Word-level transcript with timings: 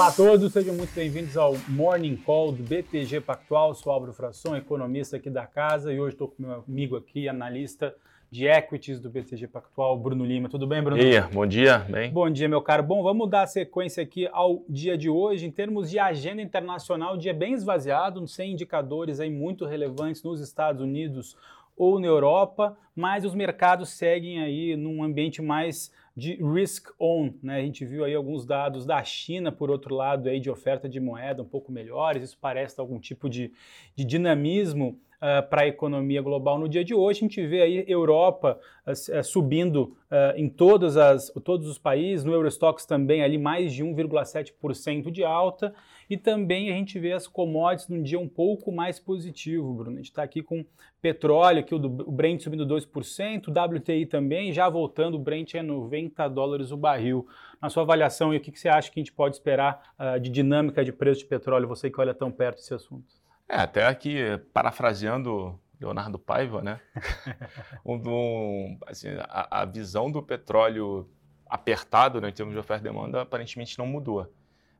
Olá 0.00 0.08
a 0.08 0.12
todos, 0.12 0.50
sejam 0.54 0.74
muito 0.74 0.94
bem-vindos 0.94 1.36
ao 1.36 1.54
Morning 1.68 2.16
Call 2.16 2.52
do 2.52 2.62
BTG 2.62 3.20
Pactual. 3.20 3.74
Sou 3.74 3.92
Álvaro 3.92 4.14
Fração, 4.14 4.56
economista 4.56 5.18
aqui 5.18 5.28
da 5.28 5.46
casa, 5.46 5.92
e 5.92 6.00
hoje 6.00 6.14
estou 6.14 6.28
com 6.28 6.42
meu 6.42 6.64
amigo 6.66 6.96
aqui, 6.96 7.28
analista 7.28 7.94
de 8.30 8.46
equities 8.46 8.98
do 8.98 9.10
BTG 9.10 9.46
Pactual, 9.48 9.98
Bruno 9.98 10.24
Lima. 10.24 10.48
Tudo 10.48 10.66
bem, 10.66 10.82
Bruno? 10.82 11.02
E 11.02 11.18
aí, 11.18 11.22
bom 11.30 11.46
dia, 11.46 11.80
bem? 11.80 12.10
Bom 12.10 12.30
dia, 12.30 12.48
meu 12.48 12.62
caro. 12.62 12.82
Bom, 12.82 13.02
vamos 13.02 13.28
dar 13.28 13.46
sequência 13.46 14.02
aqui 14.02 14.26
ao 14.32 14.64
dia 14.66 14.96
de 14.96 15.10
hoje. 15.10 15.44
Em 15.44 15.50
termos 15.50 15.90
de 15.90 15.98
agenda 15.98 16.40
internacional, 16.40 17.18
dia 17.18 17.34
bem 17.34 17.52
esvaziado, 17.52 18.26
sem 18.26 18.52
indicadores 18.52 19.20
aí 19.20 19.28
muito 19.28 19.66
relevantes 19.66 20.22
nos 20.22 20.40
Estados 20.40 20.80
Unidos 20.80 21.36
ou 21.76 22.00
na 22.00 22.06
Europa, 22.06 22.74
mas 22.96 23.24
os 23.24 23.34
mercados 23.34 23.90
seguem 23.90 24.40
aí 24.40 24.76
num 24.76 25.04
ambiente 25.04 25.42
mais 25.42 25.92
de 26.16 26.34
risk 26.42 26.90
on, 26.98 27.32
né? 27.42 27.56
A 27.58 27.62
gente 27.62 27.84
viu 27.84 28.04
aí 28.04 28.14
alguns 28.14 28.44
dados 28.44 28.84
da 28.84 29.02
China, 29.04 29.50
por 29.52 29.70
outro 29.70 29.94
lado, 29.94 30.28
aí 30.28 30.40
de 30.40 30.50
oferta 30.50 30.88
de 30.88 31.00
moeda 31.00 31.42
um 31.42 31.46
pouco 31.46 31.70
melhores, 31.72 32.22
isso 32.22 32.38
parece 32.40 32.80
algum 32.80 32.98
tipo 32.98 33.28
de, 33.28 33.52
de 33.94 34.04
dinamismo 34.04 34.98
uh, 35.20 35.48
para 35.48 35.62
a 35.62 35.66
economia 35.66 36.22
global 36.22 36.58
no 36.58 36.68
dia 36.68 36.84
de 36.84 36.94
hoje. 36.94 37.20
A 37.20 37.22
gente 37.22 37.46
vê 37.46 37.62
aí 37.62 37.84
Europa 37.86 38.58
uh, 38.86 39.22
subindo 39.22 39.96
uh, 40.10 40.36
em 40.36 40.48
todas 40.48 40.96
as, 40.96 41.30
todos 41.44 41.68
os 41.68 41.78
países, 41.78 42.24
no 42.24 42.32
Eurostox 42.32 42.86
também 42.86 43.22
ali 43.22 43.38
mais 43.38 43.72
de 43.72 43.84
1,7% 43.84 45.10
de 45.10 45.22
alta, 45.22 45.74
e 46.08 46.16
também 46.16 46.70
a 46.70 46.74
gente 46.74 46.98
vê 46.98 47.12
as 47.12 47.26
commodities 47.26 47.88
num 47.88 48.02
dia 48.02 48.18
um 48.18 48.28
pouco 48.28 48.72
mais 48.72 48.98
positivo, 48.98 49.72
Bruno. 49.74 49.92
A 49.92 49.96
gente 49.96 50.06
está 50.06 50.22
aqui 50.22 50.42
com 50.42 50.64
petróleo, 51.00 51.60
aqui 51.60 51.74
o, 51.74 51.78
o 51.78 52.10
Brent 52.10 52.42
subindo 52.42 52.66
2%, 52.66 53.48
o 53.48 53.76
WTI 53.76 54.06
também, 54.06 54.52
já 54.52 54.68
voltando, 54.68 55.14
o 55.14 55.18
Brent 55.18 55.54
é 55.54 55.62
90 55.62 56.26
dólares 56.28 56.72
o 56.72 56.76
barril. 56.76 57.26
Na 57.62 57.68
sua 57.68 57.82
avaliação, 57.82 58.34
e 58.34 58.38
o 58.38 58.40
que, 58.40 58.50
que 58.50 58.58
você 58.58 58.68
acha 58.68 58.90
que 58.90 58.98
a 58.98 59.02
gente 59.02 59.12
pode 59.12 59.36
esperar 59.36 59.94
de 60.20 60.30
dinâmica 60.30 60.82
de 60.82 60.90
preço 60.92 61.20
de 61.20 61.26
petróleo, 61.26 61.68
você 61.68 61.90
que 61.90 62.00
olha 62.00 62.14
tão 62.14 62.32
perto 62.32 62.56
desse 62.56 62.72
assunto? 62.72 63.19
É, 63.50 63.56
até 63.56 63.84
aqui, 63.84 64.16
parafraseando 64.52 65.58
Leonardo 65.80 66.20
Paiva, 66.20 66.62
né? 66.62 66.80
um, 67.84 67.96
um, 67.96 68.78
assim, 68.86 69.08
a, 69.28 69.62
a, 69.62 69.64
visão 69.64 70.08
do 70.08 70.22
petróleo 70.22 71.10
apertado 71.46 72.20
né, 72.20 72.28
em 72.28 72.32
termos 72.32 72.54
de 72.54 72.60
oferta 72.60 72.86
e 72.86 72.88
demanda 72.88 73.22
aparentemente 73.22 73.76
não 73.76 73.88
mudou. 73.88 74.32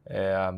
É, 0.06 0.54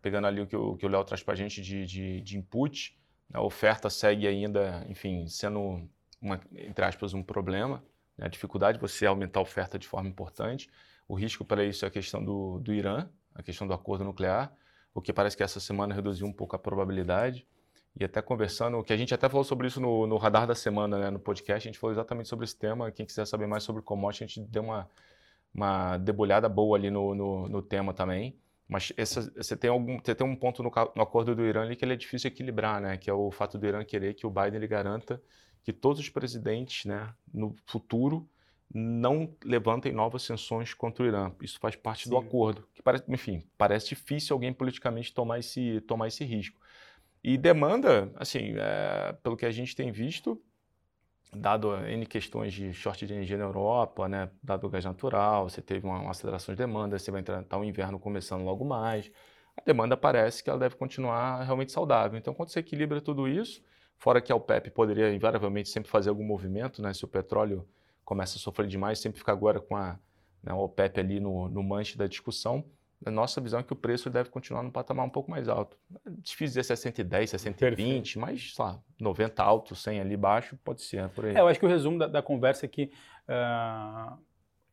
pegando 0.00 0.26
ali 0.26 0.40
o 0.40 0.46
que 0.48 0.56
o, 0.56 0.88
Léo 0.88 1.04
traz 1.04 1.22
para 1.22 1.34
a 1.34 1.36
gente 1.36 1.62
de, 1.62 1.86
de, 1.86 2.20
de 2.22 2.36
input, 2.36 2.98
a 3.32 3.40
oferta 3.40 3.88
segue 3.88 4.26
ainda, 4.26 4.84
enfim, 4.88 5.28
sendo, 5.28 5.88
uma, 6.20 6.40
entre 6.52 6.84
aspas, 6.84 7.14
um 7.14 7.22
problema. 7.22 7.80
Né, 8.18 8.26
a 8.26 8.28
dificuldade 8.28 8.78
de 8.78 8.82
você 8.82 9.06
aumentar 9.06 9.38
a 9.38 9.42
oferta 9.44 9.78
de 9.78 9.86
forma 9.86 10.08
importante. 10.08 10.68
O 11.06 11.14
risco 11.14 11.44
para 11.44 11.64
isso 11.64 11.84
é 11.84 11.88
a 11.88 11.92
questão 11.92 12.24
do, 12.24 12.58
do 12.58 12.74
Irã, 12.74 13.08
a 13.32 13.40
questão 13.40 13.68
do 13.68 13.72
acordo 13.72 14.02
nuclear, 14.02 14.52
o 14.92 15.00
que 15.00 15.12
parece 15.12 15.36
que 15.36 15.44
essa 15.44 15.60
semana 15.60 15.94
reduziu 15.94 16.26
um 16.26 16.32
pouco 16.32 16.56
a 16.56 16.58
probabilidade. 16.58 17.46
E 17.98 18.04
até 18.04 18.22
conversando, 18.22 18.82
que 18.82 18.92
a 18.92 18.96
gente 18.96 19.12
até 19.12 19.28
falou 19.28 19.44
sobre 19.44 19.66
isso 19.66 19.80
no, 19.80 20.06
no 20.06 20.16
radar 20.16 20.46
da 20.46 20.54
semana, 20.54 20.98
né, 20.98 21.10
no 21.10 21.18
podcast, 21.18 21.68
a 21.68 21.70
gente 21.70 21.78
falou 21.78 21.92
exatamente 21.92 22.28
sobre 22.28 22.44
esse 22.44 22.56
tema. 22.56 22.90
Quem 22.90 23.04
quiser 23.04 23.26
saber 23.26 23.46
mais 23.46 23.62
sobre 23.62 23.82
commodity, 23.82 24.24
a 24.24 24.26
gente 24.26 24.40
deu 24.48 24.62
uma, 24.62 24.88
uma 25.54 25.98
debulhada 25.98 26.48
boa 26.48 26.76
ali 26.76 26.90
no, 26.90 27.14
no, 27.14 27.48
no 27.48 27.62
tema 27.62 27.92
também. 27.92 28.34
Mas 28.66 28.92
essa, 28.96 29.30
você, 29.36 29.54
tem 29.54 29.68
algum, 29.68 29.98
você 29.98 30.14
tem 30.14 30.26
um 30.26 30.34
ponto 30.34 30.62
no, 30.62 30.72
no, 30.96 31.02
acordo 31.02 31.34
do 31.34 31.44
Irã 31.44 31.62
ali 31.62 31.76
que 31.76 31.84
ele 31.84 31.92
é 31.92 31.96
difícil 31.96 32.28
equilibrar, 32.28 32.80
né? 32.80 32.96
Que 32.96 33.10
é 33.10 33.12
o 33.12 33.30
fato 33.30 33.58
do 33.58 33.66
Irã 33.66 33.84
querer 33.84 34.14
que 34.14 34.26
o 34.26 34.30
Biden 34.30 34.56
ele 34.56 34.66
garanta 34.66 35.20
que 35.62 35.72
todos 35.72 36.00
os 36.00 36.08
presidentes, 36.08 36.84
né, 36.86 37.14
no 37.32 37.54
futuro, 37.66 38.28
não 38.74 39.34
levantem 39.44 39.92
novas 39.92 40.22
sanções 40.22 40.74
contra 40.74 41.04
o 41.04 41.06
Irã. 41.06 41.30
Isso 41.40 41.58
faz 41.60 41.76
parte 41.76 42.04
Sim. 42.04 42.10
do 42.10 42.16
acordo. 42.16 42.66
Que 42.74 42.82
parece, 42.82 43.04
enfim, 43.08 43.44
parece 43.56 43.90
difícil 43.90 44.34
alguém 44.34 44.52
politicamente 44.52 45.12
tomar 45.12 45.38
esse, 45.38 45.80
tomar 45.82 46.08
esse 46.08 46.24
risco. 46.24 46.58
E 47.24 47.38
demanda, 47.38 48.12
assim, 48.16 48.54
é, 48.56 49.12
pelo 49.22 49.36
que 49.36 49.46
a 49.46 49.50
gente 49.50 49.76
tem 49.76 49.92
visto, 49.92 50.42
dado 51.32 51.74
N 51.86 52.04
questões 52.04 52.52
de 52.52 52.72
short 52.72 53.06
de 53.06 53.12
energia 53.12 53.38
na 53.38 53.44
Europa, 53.44 54.08
né, 54.08 54.30
dado 54.42 54.66
o 54.66 54.70
gás 54.70 54.84
natural, 54.84 55.48
você 55.48 55.62
teve 55.62 55.86
uma, 55.86 56.00
uma 56.00 56.10
aceleração 56.10 56.54
de 56.54 56.58
demanda, 56.58 56.98
você 56.98 57.10
vai 57.10 57.20
entrar 57.20 57.42
tá 57.44 57.56
o 57.56 57.64
inverno 57.64 57.98
começando 57.98 58.44
logo 58.44 58.64
mais, 58.64 59.10
a 59.56 59.62
demanda 59.64 59.96
parece 59.96 60.42
que 60.42 60.50
ela 60.50 60.58
deve 60.58 60.76
continuar 60.76 61.42
realmente 61.44 61.72
saudável. 61.72 62.18
Então, 62.18 62.34
quando 62.34 62.50
você 62.50 62.60
equilibra 62.60 63.00
tudo 63.00 63.28
isso, 63.28 63.62
fora 63.96 64.20
que 64.20 64.32
a 64.32 64.36
OPEP 64.36 64.70
poderia 64.70 65.12
invariavelmente 65.14 65.68
sempre 65.68 65.90
fazer 65.90 66.10
algum 66.10 66.24
movimento, 66.24 66.82
né, 66.82 66.92
se 66.92 67.04
o 67.04 67.08
petróleo 67.08 67.66
começa 68.04 68.36
a 68.36 68.40
sofrer 68.40 68.66
demais, 68.66 68.98
sempre 68.98 69.18
fica 69.18 69.32
agora 69.32 69.60
com 69.60 69.76
a, 69.76 69.98
né, 70.42 70.52
OPEP 70.52 71.00
ali 71.00 71.20
no, 71.20 71.48
no 71.48 71.62
manche 71.62 71.96
da 71.96 72.06
discussão, 72.06 72.64
a 73.04 73.10
nossa 73.10 73.40
visão 73.40 73.60
é 73.60 73.62
que 73.62 73.72
o 73.72 73.76
preço 73.76 74.08
deve 74.10 74.30
continuar 74.30 74.62
num 74.62 74.70
patamar 74.70 75.06
um 75.06 75.10
pouco 75.10 75.30
mais 75.30 75.48
alto. 75.48 75.76
É 76.06 76.10
difícil 76.10 76.48
dizer 76.48 76.64
610, 76.64 77.30
620, 77.30 78.18
mas, 78.18 78.54
sei 78.54 78.64
lá, 78.64 78.78
90 79.00 79.42
alto, 79.42 79.74
100 79.74 80.00
ali 80.00 80.16
baixo, 80.16 80.58
pode 80.64 80.82
ser, 80.82 80.98
é 80.98 81.08
por 81.08 81.24
aí. 81.24 81.34
É, 81.34 81.40
eu 81.40 81.48
acho 81.48 81.58
que 81.58 81.66
o 81.66 81.68
resumo 81.68 81.98
da, 81.98 82.06
da 82.06 82.22
conversa 82.22 82.66
é 82.66 82.68
que 82.68 82.90
uh, 83.28 84.18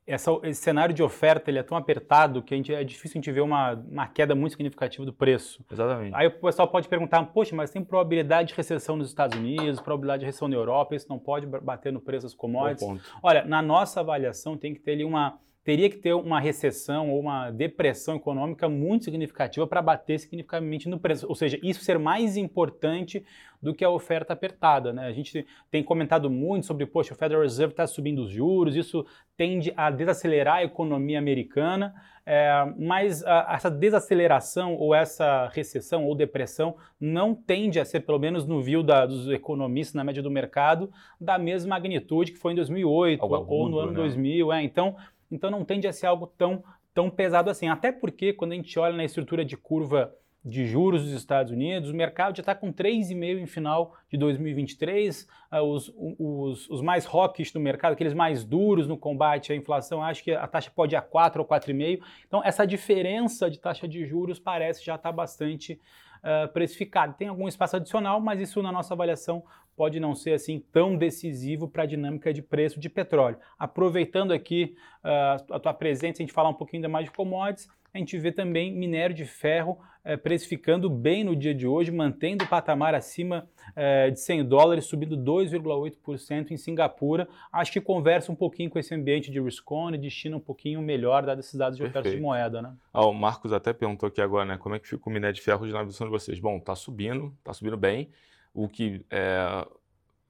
essa, 0.06 0.32
esse 0.44 0.62
cenário 0.62 0.94
de 0.94 1.04
oferta 1.04 1.52
ele 1.52 1.60
é 1.60 1.64
tão 1.64 1.78
apertado 1.78 2.42
que 2.42 2.54
a 2.54 2.58
gente, 2.58 2.74
é 2.74 2.84
difícil 2.84 3.20
a 3.20 3.22
gente 3.22 3.32
ver 3.32 3.42
uma, 3.42 3.74
uma 3.74 4.08
queda 4.08 4.34
muito 4.34 4.54
significativa 4.54 5.06
do 5.06 5.14
preço. 5.14 5.64
Exatamente. 5.72 6.16
Aí 6.16 6.28
o 6.28 6.32
pessoal 6.32 6.68
pode 6.68 6.88
perguntar, 6.88 7.24
poxa, 7.26 7.56
mas 7.56 7.70
tem 7.70 7.84
probabilidade 7.84 8.50
de 8.50 8.56
recessão 8.56 8.96
nos 8.96 9.08
Estados 9.08 9.38
Unidos, 9.38 9.80
probabilidade 9.80 10.22
de 10.22 10.26
recessão 10.26 10.48
na 10.48 10.56
Europa, 10.56 10.96
isso 10.96 11.08
não 11.10 11.20
pode 11.20 11.46
bater 11.46 11.94
no 11.94 12.02
preço 12.02 12.26
das 12.26 12.34
commodities? 12.34 12.88
Olha, 13.22 13.46
na 13.46 13.62
nossa 13.62 14.00
avaliação 14.00 14.58
tem 14.58 14.74
que 14.74 14.80
ter 14.80 14.94
ali 14.94 15.06
uma 15.06 15.38
teria 15.70 15.88
que 15.88 15.98
ter 15.98 16.16
uma 16.16 16.40
recessão 16.40 17.12
ou 17.12 17.20
uma 17.20 17.52
depressão 17.52 18.16
econômica 18.16 18.68
muito 18.68 19.06
significativa 19.06 19.68
para 19.68 19.84
bater 19.84 20.20
significativamente 20.20 20.90
no 20.90 21.00
preço. 21.00 21.28
Ou 21.30 21.36
seja, 21.36 21.60
isso 21.62 21.84
ser 21.84 22.00
mais 22.00 22.36
importante 22.36 23.24
do 23.62 23.72
que 23.76 23.86
a 23.86 23.90
oferta 23.92 24.34
apertada. 24.34 24.92
Né? 24.92 25.06
A 25.06 25.12
gente 25.12 25.46
tem 25.70 25.84
comentado 25.84 26.28
muito 26.28 26.66
sobre, 26.66 26.88
poxa, 26.88 27.14
o 27.14 27.16
Federal 27.16 27.44
Reserve 27.44 27.74
está 27.74 27.86
subindo 27.86 28.24
os 28.24 28.32
juros, 28.32 28.76
isso 28.76 29.06
tende 29.38 29.72
a 29.78 29.92
desacelerar 29.92 30.56
a 30.56 30.64
economia 30.64 31.20
americana, 31.20 31.94
é, 32.26 32.50
mas 32.78 33.24
a, 33.24 33.54
essa 33.54 33.70
desaceleração 33.70 34.76
ou 34.76 34.96
essa 34.96 35.50
recessão 35.54 36.06
ou 36.06 36.16
depressão 36.16 36.78
não 37.00 37.36
tende 37.36 37.80
a 37.80 37.86
ser, 37.86 38.00
pelo 38.00 38.18
menos 38.18 38.44
no 38.46 38.60
view 38.60 38.82
da, 38.82 39.06
dos 39.06 39.30
economistas 39.30 39.94
na 39.94 40.04
média 40.04 40.24
do 40.24 40.32
mercado, 40.32 40.92
da 41.22 41.38
mesma 41.38 41.76
magnitude 41.76 42.32
que 42.32 42.40
foi 42.40 42.54
em 42.54 42.56
2008 42.56 43.22
Algo 43.22 43.46
ou 43.54 43.70
no 43.70 43.80
ano 43.80 43.92
né? 43.92 43.98
2000. 43.98 44.52
É, 44.52 44.64
então, 44.64 44.96
então 45.32 45.52
não 45.52 45.66
tende 45.66 45.88
a 45.88 45.94
ser 45.94 46.08
algo 46.08 46.28
tão, 46.28 46.64
tão 46.94 47.10
pesado 47.10 47.50
assim. 47.50 47.68
Até 47.68 47.92
porque 47.92 48.34
quando 48.34 48.54
a 48.54 48.56
gente 48.56 48.78
olha 48.80 48.96
na 48.96 49.04
estrutura 49.04 49.44
de 49.46 49.58
curva 49.58 50.14
de 50.44 50.66
juros 50.66 51.04
dos 51.04 51.12
Estados 51.12 51.52
Unidos, 51.52 51.90
o 51.90 51.96
mercado 51.96 52.36
já 52.36 52.42
está 52.42 52.56
com 52.56 52.72
3,5 52.72 53.40
em 53.40 53.46
final 53.46 53.96
de 54.10 54.18
2023. 54.18 55.24
Uh, 55.24 55.28
ah, 55.52 55.64
os, 55.64 55.94
os, 55.98 56.70
os, 56.70 56.82
mais 56.82 57.06
hawkish 57.06 57.52
do 57.52 57.60
mercado, 57.60 57.94
aqueles 57.94 58.14
mais 58.14 58.44
duros 58.44 58.88
no 58.88 58.98
combate 58.98 59.52
à 59.52 59.56
inflação, 59.56 60.02
acho 60.02 60.24
que 60.24 60.32
a 60.32 60.48
taxa 60.48 60.72
pode 60.74 60.96
ir 60.96 60.98
a 60.98 61.02
4 61.02 61.42
ou 61.42 61.48
4,5. 61.48 62.02
Então, 62.26 62.42
essa 62.44 62.66
diferença 62.66 63.50
de 63.50 63.60
taxa 63.60 63.88
de 63.88 64.06
juros 64.06 64.40
parece 64.40 64.84
já 64.84 64.96
estar 64.96 65.10
tá 65.10 65.16
bastante 65.16 65.80
uh, 66.24 66.52
precificada. 66.52 67.14
Tem 67.14 67.28
algum 67.28 67.48
espaço 67.48 67.76
adicional, 67.76 68.20
mas 68.20 68.40
isso, 68.40 68.62
na 68.62 68.72
nossa 68.72 68.94
avaliação, 68.94 69.44
pode 69.76 70.00
não 70.00 70.14
ser 70.14 70.34
assim 70.34 70.60
tão 70.72 70.98
decisivo 70.98 71.68
para 71.68 71.84
a 71.84 71.86
dinâmica 71.86 72.34
de 72.34 72.42
preço 72.42 72.80
de 72.80 72.90
petróleo. 72.90 73.38
Aproveitando 73.58 74.34
aqui 74.34 74.76
uh, 75.04 75.54
a 75.54 75.60
tua 75.60 75.74
presença, 75.74 76.22
a 76.22 76.24
gente 76.24 76.34
falar 76.34 76.50
um 76.50 76.54
pouquinho 76.54 76.80
ainda 76.80 76.90
mais 76.90 77.06
de 77.06 77.12
commodities, 77.12 77.70
a 77.94 77.98
gente 77.98 78.18
vê 78.18 78.32
também 78.32 78.72
minério 78.72 79.16
de 79.16 79.26
ferro 79.26 79.80
uh, 80.06 80.18
precificando 80.18 80.90
bem 80.90 81.24
no 81.24 81.36
dia 81.36 81.54
de 81.54 81.68
hoje, 81.68 81.92
mantendo 81.92 82.46
o 82.46 82.48
patamar 82.48 82.94
acima 82.94 83.48
uh, 83.72 84.12
de 84.12 84.20
100 84.20 84.46
dólares, 84.46 84.86
subindo 84.86 85.18
2,8% 85.18 86.52
em 86.52 86.58
Singapura. 86.58 87.28
Acho 87.52 87.72
que 87.72 87.82
conversa 87.82 88.32
um 88.32 88.36
pouquinho 88.36 88.70
com 88.70 88.80
esse 88.80 88.94
ambiente 88.94 89.32
de 89.32 89.40
risk 89.40 89.72
on 89.72 89.92
e 89.92 89.98
de 89.98 90.10
China 90.10 90.38
um 90.38 90.42
pouquinho 90.42 90.82
melhor, 90.82 91.26
dadas 91.26 91.46
esses 91.46 91.58
dados 91.58 91.78
de 91.78 91.84
oferta 91.84 92.10
de 92.10 92.20
moeda. 92.20 92.62
Né? 92.62 92.74
Ah, 92.94 93.06
o 93.06 93.14
Marcos 93.14 93.54
até 93.54 93.74
perguntou 93.74 94.08
aqui 94.08 94.22
agora, 94.22 94.46
né, 94.46 94.58
como 94.58 94.76
é 94.76 94.80
que 94.80 94.88
fica 94.88 95.10
o 95.10 95.12
minério 95.12 95.36
de 95.36 95.42
ferro 95.42 95.66
na 95.68 95.84
visão 95.84 96.08
de 96.08 96.12
vocês? 96.12 96.40
Bom, 96.40 96.58
está 96.58 96.76
subindo, 96.76 97.34
está 97.40 97.54
subindo 97.54 97.78
bem, 97.78 98.10
o 98.54 98.68
que 98.68 99.06
é, 99.10 99.66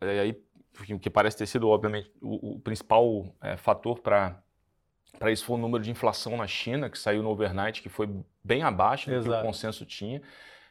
é, 0.01 0.19
aí 0.19 0.41
o 0.93 0.99
que 0.99 1.09
parece 1.09 1.37
ter 1.37 1.45
sido 1.45 1.67
obviamente 1.67 2.11
o, 2.21 2.53
o 2.53 2.59
principal 2.59 3.33
é, 3.41 3.57
fator 3.57 3.99
para 3.99 4.41
para 5.17 5.31
isso 5.31 5.43
foi 5.43 5.57
o 5.57 5.59
número 5.59 5.83
de 5.83 5.91
inflação 5.91 6.37
na 6.37 6.47
China 6.47 6.89
que 6.89 6.97
saiu 6.97 7.21
no 7.23 7.29
overnight 7.29 7.81
que 7.81 7.89
foi 7.89 8.07
bem 8.49 8.63
abaixo 8.63 9.09
do 9.09 9.23
que 9.23 9.29
o 9.29 9.41
consenso 9.41 9.85
tinha 9.85 10.21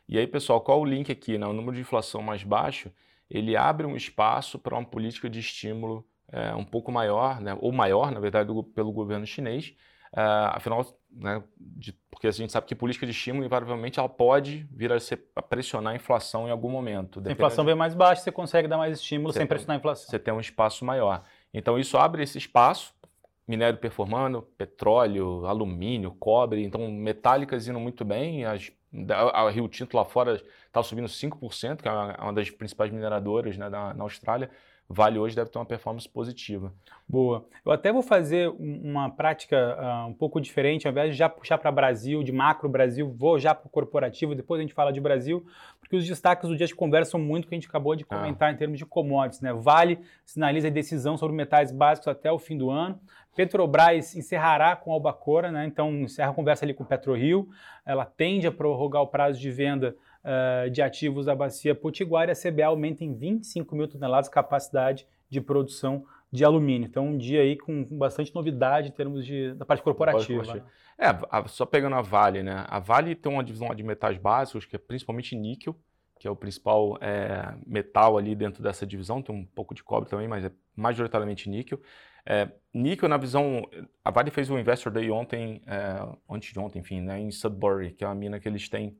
e 0.08 0.18
aí 0.18 0.26
pessoal 0.26 0.60
qual 0.60 0.80
o 0.80 0.84
link 0.84 1.12
aqui 1.12 1.38
né? 1.38 1.46
o 1.46 1.52
número 1.52 1.74
de 1.74 1.80
inflação 1.82 2.20
mais 2.20 2.42
baixo 2.42 2.90
ele 3.30 3.56
abre 3.56 3.86
um 3.86 3.94
espaço 3.94 4.58
para 4.58 4.74
uma 4.74 4.84
política 4.84 5.30
de 5.30 5.38
estímulo 5.38 6.04
é, 6.32 6.54
um 6.54 6.64
pouco 6.64 6.90
maior 6.90 7.40
né? 7.40 7.56
ou 7.60 7.70
maior 7.72 8.10
na 8.10 8.18
verdade 8.18 8.48
do, 8.48 8.64
pelo 8.64 8.90
governo 8.92 9.24
chinês 9.24 9.74
Uh, 10.12 10.56
afinal, 10.56 10.86
né, 11.10 11.42
de, 11.60 11.92
porque 12.10 12.26
a 12.26 12.30
gente 12.30 12.50
sabe 12.50 12.66
que 12.66 12.74
política 12.74 13.04
de 13.04 13.12
estímulo, 13.12 13.44
invariavelmente, 13.44 13.98
ela 13.98 14.08
pode 14.08 14.66
vir 14.72 14.90
a, 14.90 14.98
ser, 14.98 15.22
a 15.36 15.42
pressionar 15.42 15.92
a 15.92 15.96
inflação 15.96 16.48
em 16.48 16.50
algum 16.50 16.70
momento. 16.70 17.20
Se 17.20 17.28
a 17.28 17.32
inflação 17.32 17.64
de... 17.64 17.70
vem 17.70 17.76
mais 17.76 17.94
baixa, 17.94 18.22
você 18.22 18.32
consegue 18.32 18.66
dar 18.66 18.78
mais 18.78 18.98
estímulo 18.98 19.32
você 19.32 19.40
sem 19.40 19.46
pressionar 19.46 19.76
a 19.76 19.78
inflação. 19.78 20.08
Você 20.08 20.18
tem 20.18 20.32
um 20.32 20.40
espaço 20.40 20.84
maior. 20.84 21.22
Então, 21.52 21.78
isso 21.78 21.98
abre 21.98 22.22
esse 22.22 22.38
espaço, 22.38 22.94
minério 23.48 23.78
performando, 23.78 24.42
petróleo, 24.58 25.46
alumínio, 25.46 26.14
cobre, 26.20 26.62
então 26.62 26.90
metálicas 26.90 27.66
indo 27.66 27.80
muito 27.80 28.04
bem. 28.04 28.44
As, 28.44 28.70
a, 29.32 29.48
Rio 29.48 29.66
Tinto 29.68 29.96
lá 29.96 30.04
fora 30.04 30.40
está 30.66 30.82
subindo 30.82 31.08
5%, 31.08 31.80
que 31.80 31.88
é 31.88 31.90
uma, 31.90 32.16
uma 32.24 32.32
das 32.34 32.50
principais 32.50 32.92
mineradoras 32.92 33.56
né, 33.56 33.70
na, 33.70 33.94
na 33.94 34.04
Austrália. 34.04 34.50
Vale 34.90 35.18
hoje 35.18 35.36
deve 35.36 35.50
ter 35.50 35.58
uma 35.58 35.66
performance 35.66 36.08
positiva. 36.08 36.72
Boa. 37.06 37.44
Eu 37.64 37.72
até 37.72 37.92
vou 37.92 38.02
fazer 38.02 38.48
uma 38.58 39.10
prática 39.10 39.76
uh, 39.78 40.08
um 40.08 40.14
pouco 40.14 40.40
diferente, 40.40 40.86
ao 40.86 40.92
invés 40.92 41.12
de 41.12 41.18
já 41.18 41.28
puxar 41.28 41.58
para 41.58 41.70
Brasil, 41.70 42.22
de 42.22 42.32
macro 42.32 42.70
Brasil, 42.70 43.14
vou 43.14 43.38
já 43.38 43.54
para 43.54 43.66
o 43.66 43.70
corporativo, 43.70 44.34
depois 44.34 44.58
a 44.58 44.62
gente 44.62 44.72
fala 44.72 44.90
de 44.90 44.98
Brasil, 44.98 45.44
porque 45.78 45.94
os 45.94 46.06
destaques 46.06 46.48
do 46.48 46.56
dia 46.56 46.66
de 46.66 46.74
conversa 46.74 47.10
são 47.10 47.20
muito 47.20 47.46
que 47.46 47.54
a 47.54 47.58
gente 47.58 47.68
acabou 47.68 47.94
de 47.94 48.04
comentar 48.04 48.48
ah. 48.48 48.52
em 48.52 48.56
termos 48.56 48.78
de 48.78 48.86
commodities. 48.86 49.42
Né? 49.42 49.52
Vale 49.52 50.00
sinaliza 50.24 50.68
a 50.68 50.70
decisão 50.70 51.18
sobre 51.18 51.36
metais 51.36 51.70
básicos 51.70 52.08
até 52.08 52.32
o 52.32 52.38
fim 52.38 52.56
do 52.56 52.70
ano. 52.70 52.98
Petrobras 53.36 54.16
encerrará 54.16 54.74
com 54.74 54.90
a 54.90 54.94
Albacora, 54.94 55.52
né? 55.52 55.66
então 55.66 55.92
encerra 56.00 56.30
a 56.30 56.34
conversa 56.34 56.64
ali 56.64 56.72
com 56.72 56.82
o 56.82 56.86
PetroRio. 56.86 57.46
Ela 57.84 58.06
tende 58.06 58.46
a 58.46 58.52
prorrogar 58.52 59.02
o 59.02 59.06
prazo 59.06 59.38
de 59.38 59.50
venda 59.50 59.94
uh, 60.24 60.70
de 60.70 60.82
ativos 60.82 61.26
da 61.26 61.34
bacia 61.34 61.74
potiguar 61.74 62.28
e 62.28 62.32
a 62.32 62.34
CBA 62.34 62.66
aumenta 62.66 63.04
em 63.04 63.14
25 63.14 63.74
mil 63.74 63.88
toneladas 63.88 64.28
capacidade 64.28 65.06
de 65.28 65.40
produção 65.40 66.04
de 66.30 66.44
alumínio. 66.44 66.86
Então, 66.86 67.06
um 67.06 67.18
dia 67.18 67.40
aí 67.40 67.56
com 67.56 67.84
bastante 67.84 68.34
novidade 68.34 68.88
em 68.88 68.92
termos 68.92 69.24
de, 69.24 69.54
da 69.54 69.64
parte 69.64 69.82
corporativa. 69.82 70.64
É, 70.98 71.06
a, 71.30 71.46
só 71.46 71.64
pegando 71.64 71.96
a 71.96 72.02
Vale, 72.02 72.42
né? 72.42 72.64
A 72.68 72.78
Vale 72.78 73.14
tem 73.14 73.32
uma 73.32 73.44
divisão 73.44 73.72
de 73.74 73.82
metais 73.82 74.18
básicos, 74.18 74.64
que 74.64 74.76
é 74.76 74.78
principalmente 74.78 75.34
níquel, 75.36 75.76
que 76.18 76.26
é 76.26 76.30
o 76.30 76.36
principal 76.36 76.98
é, 77.00 77.54
metal 77.66 78.18
ali 78.18 78.34
dentro 78.34 78.62
dessa 78.62 78.84
divisão, 78.84 79.22
tem 79.22 79.34
um 79.34 79.44
pouco 79.44 79.74
de 79.74 79.82
cobre 79.82 80.10
também, 80.10 80.26
mas 80.26 80.44
é 80.44 80.50
majoritariamente 80.74 81.48
níquel. 81.48 81.80
É, 82.26 82.48
níquel, 82.74 83.08
na 83.08 83.16
visão. 83.16 83.62
A 84.04 84.10
Vale 84.10 84.30
fez 84.30 84.50
um 84.50 84.58
Investor 84.58 84.92
Day 84.92 85.10
ontem, 85.10 85.62
é, 85.66 86.06
antes 86.28 86.52
de 86.52 86.58
ontem, 86.58 86.80
enfim, 86.80 87.00
né, 87.00 87.18
em 87.18 87.30
Sudbury, 87.30 87.92
que 87.92 88.04
é 88.04 88.06
uma 88.06 88.14
mina 88.14 88.40
que 88.40 88.48
eles 88.48 88.68
têm 88.68 88.98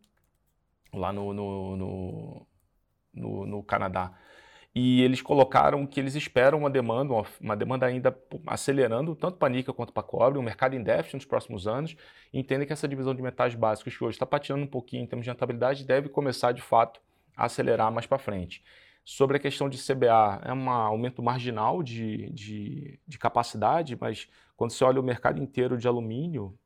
lá 0.93 1.13
no, 1.13 1.33
no, 1.33 1.77
no, 1.77 2.47
no, 3.15 3.47
no 3.47 3.63
Canadá. 3.63 4.13
E 4.75 5.03
eles 5.03 5.21
colocaram 5.21 5.87
que 5.87 5.99
eles 5.99 6.15
esperam 6.15 6.59
uma 6.59 6.71
demanda, 6.71 7.13
uma, 7.41 7.57
demanda 7.57 7.87
ainda 7.87 8.17
acelerando, 8.47 9.17
tanto 9.17 9.37
para 9.37 9.49
níquel 9.49 9.75
quanto 9.75 9.93
para 9.93 10.03
cobre, 10.03 10.39
um 10.39 10.43
mercado 10.43 10.77
em 10.77 10.83
déficit 10.83 11.17
nos 11.17 11.25
próximos 11.25 11.67
anos, 11.67 11.97
e 12.33 12.39
entendem 12.39 12.67
que 12.67 12.73
essa 12.73 12.87
divisão 12.87 13.15
de 13.15 13.23
metais 13.23 13.55
básicos, 13.55 13.97
que 13.97 14.05
hoje 14.05 14.15
está 14.15 14.27
patinando 14.27 14.65
um 14.65 14.69
pouquinho 14.69 15.03
em 15.03 15.07
termos 15.07 15.25
de 15.25 15.31
rentabilidade, 15.31 15.85
deve 15.85 16.09
começar 16.09 16.53
de 16.53 16.63
fato 16.63 17.01
a 17.37 17.47
acelerar 17.47 17.91
mais 17.91 18.07
para 18.07 18.19
frente. 18.19 18.63
Sobre 19.05 19.39
a 19.39 19.41
questão 19.41 19.69
de 19.69 19.79
CBA, 19.79 20.43
é 20.45 20.53
um 20.53 20.71
aumento 20.71 21.23
marginal 21.23 21.83
de, 21.83 22.31
de, 22.31 23.01
de 23.05 23.19
capacidade, 23.19 23.97
mas 23.99 24.29
quando 24.57 24.71
você 24.71 24.85
olha 24.85 25.01
o 25.01 25.05
mercado 25.05 25.43
inteiro 25.43 25.79
de 25.79 25.89
alumínio, 25.89 26.57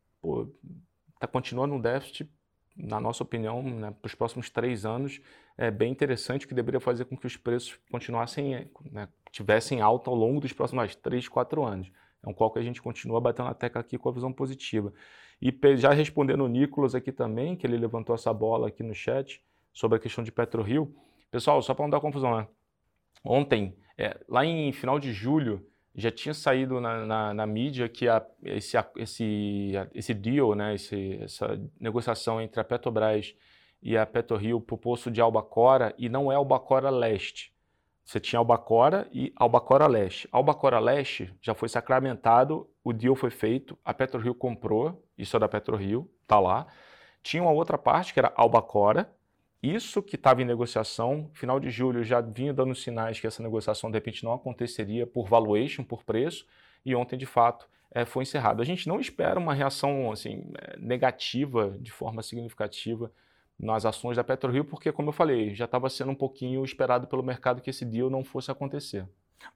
está 1.14 1.26
continuando 1.26 1.74
um 1.74 1.80
déficit 1.80 2.28
na 2.76 3.00
nossa 3.00 3.22
opinião, 3.22 3.62
né, 3.62 3.90
para 4.00 4.06
os 4.06 4.14
próximos 4.14 4.48
três 4.50 4.84
anos, 4.84 5.20
é 5.56 5.70
bem 5.70 5.92
interessante, 5.92 6.46
que 6.46 6.54
deveria 6.54 6.80
fazer 6.80 7.04
com 7.04 7.16
que 7.16 7.26
os 7.26 7.36
preços 7.36 7.78
continuassem, 7.90 8.70
né, 8.90 9.08
tivessem 9.30 9.80
alta 9.80 10.10
ao 10.10 10.16
longo 10.16 10.40
dos 10.40 10.52
próximos 10.52 10.94
três, 10.96 11.28
quatro 11.28 11.64
anos. 11.64 11.90
É 12.22 12.28
um 12.28 12.32
qual 12.32 12.50
que 12.50 12.58
a 12.58 12.62
gente 12.62 12.80
continua 12.80 13.20
batendo 13.20 13.48
a 13.48 13.54
tecla 13.54 13.80
aqui 13.80 13.98
com 13.98 14.08
a 14.08 14.12
visão 14.12 14.32
positiva. 14.32 14.92
E 15.40 15.52
já 15.76 15.92
respondendo 15.92 16.44
o 16.44 16.48
Nicolas 16.48 16.94
aqui 16.94 17.10
também, 17.10 17.56
que 17.56 17.66
ele 17.66 17.76
levantou 17.76 18.14
essa 18.14 18.32
bola 18.32 18.68
aqui 18.68 18.82
no 18.82 18.94
chat, 18.94 19.42
sobre 19.72 19.96
a 19.96 20.00
questão 20.00 20.22
de 20.22 20.30
PetroRio. 20.30 20.94
Pessoal, 21.30 21.60
só 21.62 21.74
para 21.74 21.84
não 21.84 21.90
dar 21.90 22.00
confusão, 22.00 22.36
né? 22.36 22.46
Ontem, 23.24 23.76
é, 23.96 24.18
lá 24.28 24.44
em 24.44 24.72
final 24.72 24.98
de 24.98 25.12
julho, 25.12 25.66
já 25.94 26.10
tinha 26.10 26.32
saído 26.32 26.80
na, 26.80 27.04
na, 27.04 27.34
na 27.34 27.46
mídia 27.46 27.88
que 27.88 28.08
a, 28.08 28.24
esse, 28.42 28.76
esse, 28.96 29.72
esse 29.94 30.14
deal, 30.14 30.54
né, 30.54 30.74
esse, 30.74 31.18
essa 31.22 31.60
negociação 31.78 32.40
entre 32.40 32.60
a 32.60 32.64
Petrobras 32.64 33.34
e 33.82 33.96
a 33.96 34.06
PetroRio 34.06 34.60
para 34.60 34.74
o 34.74 34.78
poço 34.78 35.10
de 35.10 35.20
Albacora, 35.20 35.94
e 35.98 36.08
não 36.08 36.30
é 36.30 36.36
Albacora 36.36 36.88
Leste. 36.88 37.52
Você 38.04 38.18
tinha 38.18 38.38
Albacora 38.38 39.08
e 39.12 39.32
Albacora 39.36 39.86
Leste. 39.86 40.28
Albacora 40.32 40.78
Leste 40.78 41.34
já 41.40 41.54
foi 41.54 41.68
sacramentado, 41.68 42.68
o 42.82 42.92
deal 42.92 43.14
foi 43.14 43.30
feito, 43.30 43.78
a 43.84 43.92
PetroRio 43.92 44.34
comprou, 44.34 45.04
isso 45.16 45.36
é 45.36 45.40
da 45.40 45.48
PetroRio, 45.48 46.10
tá 46.26 46.38
lá. 46.38 46.66
Tinha 47.22 47.42
uma 47.42 47.52
outra 47.52 47.78
parte 47.78 48.12
que 48.12 48.18
era 48.18 48.32
Albacora, 48.34 49.12
isso 49.62 50.02
que 50.02 50.16
estava 50.16 50.42
em 50.42 50.44
negociação, 50.44 51.30
final 51.32 51.60
de 51.60 51.70
julho 51.70 52.02
já 52.02 52.20
vinha 52.20 52.52
dando 52.52 52.74
sinais 52.74 53.20
que 53.20 53.26
essa 53.26 53.42
negociação 53.42 53.90
de 53.90 53.96
repente 53.96 54.24
não 54.24 54.32
aconteceria 54.32 55.06
por 55.06 55.28
valuation, 55.28 55.84
por 55.84 56.02
preço, 56.02 56.46
e 56.84 56.94
ontem 56.96 57.16
de 57.16 57.26
fato 57.26 57.68
é, 57.92 58.04
foi 58.04 58.22
encerrado. 58.24 58.60
A 58.60 58.64
gente 58.64 58.88
não 58.88 58.98
espera 58.98 59.38
uma 59.38 59.54
reação 59.54 60.10
assim, 60.10 60.50
é, 60.58 60.76
negativa 60.78 61.76
de 61.78 61.92
forma 61.92 62.22
significativa 62.22 63.12
nas 63.58 63.86
ações 63.86 64.16
da 64.16 64.24
PetroRio, 64.24 64.64
porque, 64.64 64.90
como 64.90 65.10
eu 65.10 65.12
falei, 65.12 65.54
já 65.54 65.66
estava 65.66 65.88
sendo 65.88 66.10
um 66.10 66.16
pouquinho 66.16 66.64
esperado 66.64 67.06
pelo 67.06 67.22
mercado 67.22 67.62
que 67.62 67.70
esse 67.70 67.84
deal 67.84 68.10
não 68.10 68.24
fosse 68.24 68.50
acontecer. 68.50 69.06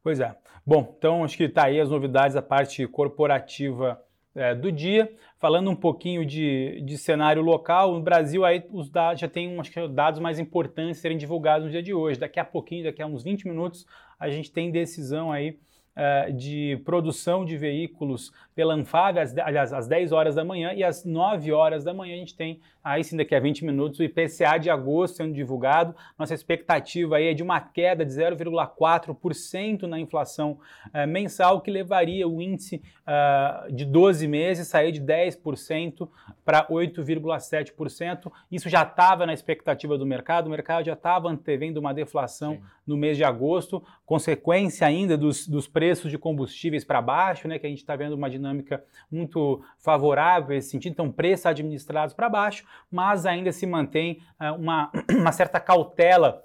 Pois 0.03 0.21
é. 0.21 0.37
Bom, 0.65 0.95
então 0.97 1.25
acho 1.25 1.37
que 1.37 1.45
está 1.45 1.67
aí 1.67 1.81
as 1.81 1.91
novidades 1.91 2.35
da 2.35 2.43
parte 2.43 2.87
corporativa 2.87 4.01
é, 4.37 4.55
do 4.55 4.71
dia. 4.71 5.11
Falando 5.39 5.71
um 5.71 5.77
pouquinho 5.77 6.25
de, 6.25 6.81
de 6.83 6.97
cenário 6.97 7.43
local, 7.43 7.95
no 7.95 8.03
Brasil 8.03 8.45
aí 8.45 8.65
os 8.71 8.89
dados 8.89 9.21
já 9.21 9.29
tem 9.29 9.59
acho 9.59 9.71
que 9.71 9.89
dados 9.89 10.21
mais 10.21 10.39
importantes 10.39 11.01
serem 11.01 11.19
divulgados 11.19 11.65
no 11.65 11.71
dia 11.71 11.83
de 11.83 11.93
hoje. 11.93 12.21
Daqui 12.21 12.39
a 12.39 12.45
pouquinho, 12.45 12.85
daqui 12.85 13.03
a 13.03 13.07
uns 13.07 13.25
20 13.25 13.49
minutos, 13.49 13.87
a 14.19 14.31
gente 14.31 14.53
tem 14.53 14.71
decisão 14.71 15.33
aí 15.33 15.59
uh, 15.97 16.33
de 16.33 16.81
produção 16.85 17.45
de 17.45 17.57
veículos 17.57 18.33
pela 18.55 18.75
Anfave, 18.75 19.19
às, 19.19 19.37
aliás, 19.37 19.73
às 19.73 19.87
10 19.87 20.13
horas 20.13 20.35
da 20.35 20.45
manhã 20.45 20.73
e 20.73 20.85
às 20.85 21.05
9 21.05 21.53
horas 21.53 21.85
da 21.85 21.93
manhã 21.93 22.15
a 22.15 22.19
gente 22.19 22.35
tem, 22.35 22.61
aí 22.83 23.03
sim 23.03 23.17
daqui 23.17 23.35
a 23.35 23.41
20 23.41 23.65
minutos, 23.65 23.99
o 23.99 24.03
IPCA 24.03 24.59
de 24.59 24.71
agosto 24.71 25.17
sendo 25.17 25.35
divulgado. 25.35 25.95
Nossa 26.19 26.35
expectativa 26.35 27.17
aí 27.17 27.29
é 27.29 27.35
de 27.35 27.43
uma 27.43 27.61
queda 27.61 28.05
de 28.05 28.13
0,4% 28.13 29.83
na 29.83 29.99
inflação 29.99 30.59
uh, 30.87 31.07
mensal, 31.07 31.61
que 31.61 31.71
levaria 31.71 32.29
o 32.29 32.41
índice 32.41 32.83
uh, 33.07 33.73
de 33.73 33.85
12 33.85 34.27
meses 34.29 34.69
sair 34.69 34.93
de 34.93 35.01
10% 35.01 36.09
para 36.45 36.67
8,7%. 36.69 38.31
Isso 38.51 38.69
já 38.69 38.83
estava 38.83 39.27
na 39.27 39.33
expectativa 39.33 39.99
do 39.99 40.07
mercado, 40.07 40.47
o 40.47 40.51
mercado 40.51 40.85
já 40.87 40.95
estava 40.95 41.29
antevendo 41.29 41.81
uma 41.81 41.93
deflação 41.93 42.55
sim. 42.55 42.63
no 42.87 42.97
mês 42.97 43.17
de 43.17 43.25
agosto, 43.25 43.83
consequência 44.05 44.87
ainda 44.87 45.17
dos, 45.17 45.47
dos 45.47 45.67
preços 45.69 45.86
de 46.09 46.19
combustíveis 46.19 46.85
para 46.85 47.01
baixo, 47.01 47.47
né, 47.47 47.59
que 47.59 47.67
a 47.67 47.69
gente 47.69 47.79
está 47.79 47.95
vendo 47.97 48.15
uma 48.15 48.31
dinâmica 48.31 48.47
dinâmica 48.57 48.85
muito 49.11 49.63
favorável 49.79 50.55
nesse 50.55 50.71
sentido, 50.71 50.93
então 50.93 51.13
preços 51.13 51.47
administrados 51.47 52.15
para 52.15 52.29
baixo, 52.29 52.65
mas 52.91 53.27
ainda 53.27 53.53
se 53.53 53.67
mantém 53.67 54.21
uh, 54.41 54.55
uma, 54.55 54.91
uma 55.11 55.33
certa 55.33 55.61
cautela 55.61 56.43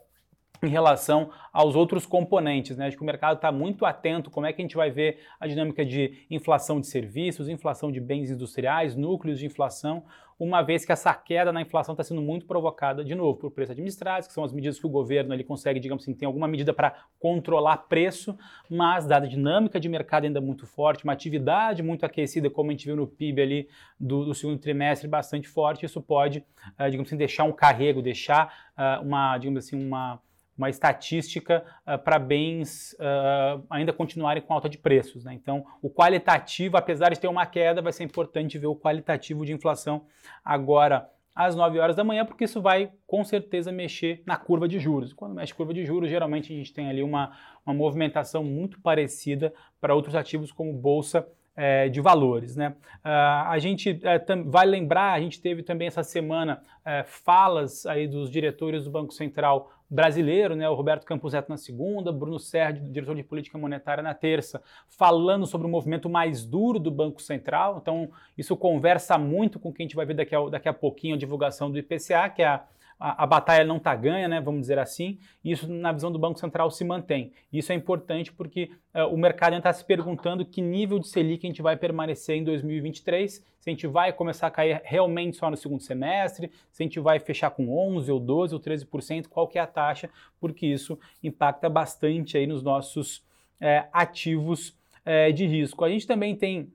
em 0.64 0.70
relação 0.70 1.32
aos 1.52 1.76
outros 1.76 2.06
componentes. 2.06 2.78
Né? 2.78 2.88
Acho 2.88 2.98
que 2.98 3.04
o 3.04 3.06
mercado 3.06 3.36
está 3.36 3.52
muito 3.52 3.86
atento 3.86 4.30
como 4.30 4.46
é 4.46 4.54
que 4.54 4.62
a 4.62 4.66
gente 4.66 4.76
vai 4.76 4.92
ver 4.92 5.20
a 5.40 5.48
dinâmica 5.48 5.86
de 5.86 6.26
inflação 6.30 6.80
de 6.80 6.88
serviços, 6.88 7.50
inflação 7.50 7.92
de 7.92 8.00
bens 8.00 8.30
industriais, 8.30 8.96
núcleos 8.96 9.40
de 9.40 9.46
inflação, 9.46 10.04
uma 10.44 10.64
vez 10.64 10.84
que 10.84 10.92
essa 10.92 11.14
queda 11.14 11.54
na 11.54 11.62
inflação 11.62 11.94
está 11.94 12.04
sendo 12.04 12.20
muito 12.20 12.48
provocada, 12.48 13.06
de 13.06 13.14
novo, 13.14 13.38
por 13.38 13.52
preços 13.52 13.74
administrados, 13.74 14.28
que 14.28 14.34
são 14.34 14.44
as 14.44 14.52
medidas 14.52 14.80
que 14.80 14.88
o 14.88 14.90
governo 14.90 15.36
ele 15.36 15.44
consegue, 15.44 15.80
digamos 15.80 16.04
assim, 16.04 16.16
tem 16.16 16.26
alguma 16.26 16.48
medida 16.48 16.74
para 16.74 16.96
controlar 17.20 17.78
preço, 17.78 18.36
mas 18.68 19.06
dada 19.06 19.28
a 19.28 19.30
dinâmica 19.30 19.80
de 19.80 19.88
mercado 19.88 20.24
ainda 20.24 20.42
muito 20.42 20.66
forte, 20.66 21.04
uma 21.04 21.14
atividade 21.14 21.84
muito 21.84 22.08
aquecida, 22.08 22.50
como 22.50 22.72
a 22.72 22.74
gente 22.74 22.88
viu 22.88 22.96
no 22.96 23.06
PIB 23.06 23.40
ali 23.40 23.70
do, 24.00 24.26
do 24.26 24.34
segundo 24.34 24.58
trimestre, 24.58 25.08
bastante 25.08 25.48
forte, 25.48 25.86
isso 25.86 26.02
pode, 26.02 26.40
uh, 26.40 26.86
digamos 26.90 27.10
assim, 27.10 27.18
deixar 27.18 27.44
um 27.44 27.52
carrego, 27.52 28.02
deixar 28.02 28.72
uh, 28.76 29.06
uma, 29.06 29.38
digamos 29.38 29.64
assim, 29.64 29.76
uma 29.76 30.20
uma 30.58 30.70
estatística 30.70 31.64
uh, 31.88 31.98
para 31.98 32.20
bens 32.20 32.94
uh, 32.94 33.64
ainda 33.70 33.92
continuarem 33.92 34.44
com 34.44 34.54
alta 34.54 34.70
de 34.70 34.78
preços. 34.78 35.24
Né? 35.24 35.34
Então, 35.34 35.66
o 35.82 35.90
qualitativo, 35.90 36.78
apesar 36.78 37.10
de 37.10 37.20
ter 37.20 37.28
uma 37.28 37.46
queda, 37.46 37.82
vai 37.82 37.92
ser 37.92 38.04
importante 38.04 38.58
ver 38.58 38.68
o 38.68 38.76
qualitativo 38.76 39.46
de 39.46 39.54
inflação 39.54 40.06
agora 40.44 41.10
às 41.34 41.56
9 41.56 41.80
horas 41.80 41.96
da 41.96 42.04
manhã, 42.04 42.26
porque 42.26 42.44
isso 42.44 42.62
vai 42.62 42.92
com 43.08 43.24
certeza 43.24 43.72
mexer 43.72 44.22
na 44.26 44.36
curva 44.36 44.68
de 44.68 44.80
juros. 44.80 45.14
Quando 45.14 45.36
mexe 45.36 45.54
curva 45.54 45.74
de 45.74 45.86
juros, 45.86 46.10
geralmente 46.10 46.52
a 46.54 46.56
gente 46.56 46.74
tem 46.74 46.90
ali 46.90 47.02
uma, 47.02 47.32
uma 47.66 47.74
movimentação 47.74 48.44
muito 48.44 48.80
parecida 48.82 49.54
para 49.80 49.96
outros 49.96 50.14
ativos 50.14 50.52
como 50.52 50.74
bolsa 50.74 51.26
é, 51.56 51.90
de 51.90 52.02
valores. 52.02 52.56
Né? 52.56 52.70
Uh, 53.04 53.48
a 53.48 53.58
gente 53.60 54.00
é, 54.04 54.20
vai 54.46 54.66
lembrar, 54.66 55.14
a 55.14 55.20
gente 55.20 55.42
teve 55.42 55.64
também 55.64 55.88
essa 55.88 56.04
semana 56.04 56.62
é, 56.84 57.04
falas 57.04 57.86
aí 57.86 58.08
dos 58.08 58.30
diretores 58.30 58.84
do 58.84 58.92
Banco 58.92 59.14
Central 59.14 59.72
brasileiro, 59.92 60.56
né, 60.56 60.70
o 60.70 60.74
Roberto 60.74 61.06
Campos 61.06 61.34
Neto 61.34 61.50
na 61.50 61.58
segunda, 61.58 62.14
Bruno 62.14 62.40
Serdi, 62.40 62.80
diretor 62.80 63.14
de 63.14 63.24
política 63.24 63.58
monetária 63.58 64.02
na 64.02 64.14
terça, 64.14 64.64
falando 64.88 65.46
sobre 65.46 65.68
o 65.68 65.70
movimento 65.70 66.10
mais 66.10 66.46
duro 66.46 66.80
do 66.80 66.90
Banco 66.90 67.22
Central. 67.22 67.80
Então, 67.82 68.10
isso 68.38 68.56
conversa 68.56 69.18
muito 69.18 69.60
com 69.60 69.68
o 69.68 69.74
que 69.74 69.84
a 69.84 69.86
gente 69.86 69.96
vai 69.98 70.06
ver 70.06 70.14
daqui 70.14 70.34
a, 70.34 70.48
daqui 70.48 70.70
a 70.70 70.74
pouquinho, 70.74 71.16
a 71.16 71.18
divulgação 71.18 71.70
do 71.70 71.78
IPCA, 71.78 72.30
que 72.30 72.42
é 72.42 72.48
a, 72.48 72.64
a, 73.02 73.24
a 73.24 73.26
batalha 73.26 73.66
não 73.66 73.78
está 73.78 73.96
ganha, 73.96 74.28
né, 74.28 74.40
vamos 74.40 74.62
dizer 74.62 74.78
assim, 74.78 75.18
e 75.44 75.52
isso 75.52 75.68
na 75.68 75.92
visão 75.92 76.12
do 76.12 76.20
Banco 76.20 76.40
Central 76.40 76.70
se 76.70 76.86
mantém. 76.86 77.32
Isso 77.52 77.72
é 77.72 77.76
importante 77.76 78.32
porque 78.32 78.70
uh, 78.94 79.08
o 79.12 79.18
mercado 79.18 79.56
está 79.56 79.74
se 79.74 79.84
perguntando 79.84 80.46
que 80.46 80.62
nível 80.62 81.00
de 81.00 81.08
Selic 81.08 81.46
a 81.46 81.50
gente 81.50 81.64
vai 81.64 81.76
permanecer 81.76 82.38
em 82.38 82.44
2023, 82.44 83.34
se 83.34 83.44
a 83.66 83.70
gente 83.72 83.88
vai 83.88 84.14
começar 84.14 84.48
a 84.48 84.52
cair 84.52 84.82
realmente 84.84 85.36
só 85.36 85.50
no 85.50 85.58
segundo 85.58 85.82
semestre, 85.82 86.52
se 86.72 86.84
a 86.84 86.86
gente 86.86 87.00
vai 87.00 87.20
fechar 87.20 87.50
com 87.50 87.76
11 87.96 88.12
ou 88.12 88.20
12 88.20 88.54
ou 88.54 88.62
13%, 88.62 89.28
qual 89.28 89.48
que 89.48 89.58
é 89.58 89.62
a 89.62 89.68
taxa, 89.68 90.08
porque 90.40 90.68
isso 90.68 90.98
impacta 91.24 91.68
bastante 91.68 92.38
aí 92.38 92.46
nos 92.46 92.62
nossos 92.62 93.24
é, 93.60 93.88
ativos 93.92 94.78
é, 95.04 95.32
de 95.32 95.48
risco. 95.48 95.84
A 95.84 95.90
gente 95.90 96.06
também 96.06 96.36
tem 96.36 96.72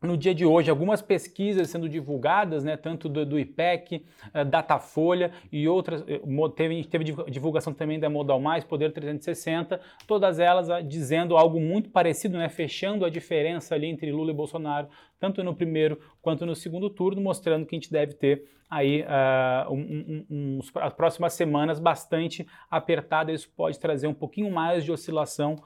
no 0.00 0.16
dia 0.16 0.34
de 0.34 0.44
hoje, 0.44 0.70
algumas 0.70 1.02
pesquisas 1.02 1.70
sendo 1.70 1.88
divulgadas, 1.88 2.62
né, 2.62 2.76
tanto 2.76 3.08
do, 3.08 3.26
do 3.26 3.38
IPEC, 3.38 4.04
uh, 4.34 4.44
Datafolha 4.44 5.32
e 5.50 5.66
outras, 5.66 6.04
eh, 6.06 6.20
teve, 6.54 6.84
teve 6.84 7.04
divulgação 7.30 7.72
também 7.74 7.98
da 7.98 8.08
Modal 8.08 8.40
Mais, 8.40 8.64
Poder 8.64 8.92
360, 8.92 9.80
todas 10.06 10.38
elas 10.38 10.68
uh, 10.68 10.82
dizendo 10.82 11.36
algo 11.36 11.60
muito 11.60 11.90
parecido, 11.90 12.38
né, 12.38 12.48
fechando 12.48 13.04
a 13.04 13.10
diferença 13.10 13.74
ali 13.74 13.86
entre 13.86 14.12
Lula 14.12 14.30
e 14.30 14.34
Bolsonaro, 14.34 14.88
tanto 15.18 15.42
no 15.42 15.54
primeiro 15.54 15.98
quanto 16.22 16.46
no 16.46 16.54
segundo 16.54 16.88
turno, 16.88 17.20
mostrando 17.20 17.66
que 17.66 17.74
a 17.74 17.78
gente 17.78 17.90
deve 17.90 18.14
ter 18.14 18.44
aí 18.70 19.02
uh, 19.02 19.72
um, 19.72 19.80
um, 19.80 20.26
um, 20.30 20.60
as 20.76 20.92
próximas 20.92 21.32
semanas 21.32 21.80
bastante 21.80 22.46
apertadas, 22.70 23.40
isso 23.40 23.50
pode 23.56 23.78
trazer 23.80 24.06
um 24.06 24.14
pouquinho 24.14 24.50
mais 24.50 24.84
de 24.84 24.92
oscilação 24.92 25.56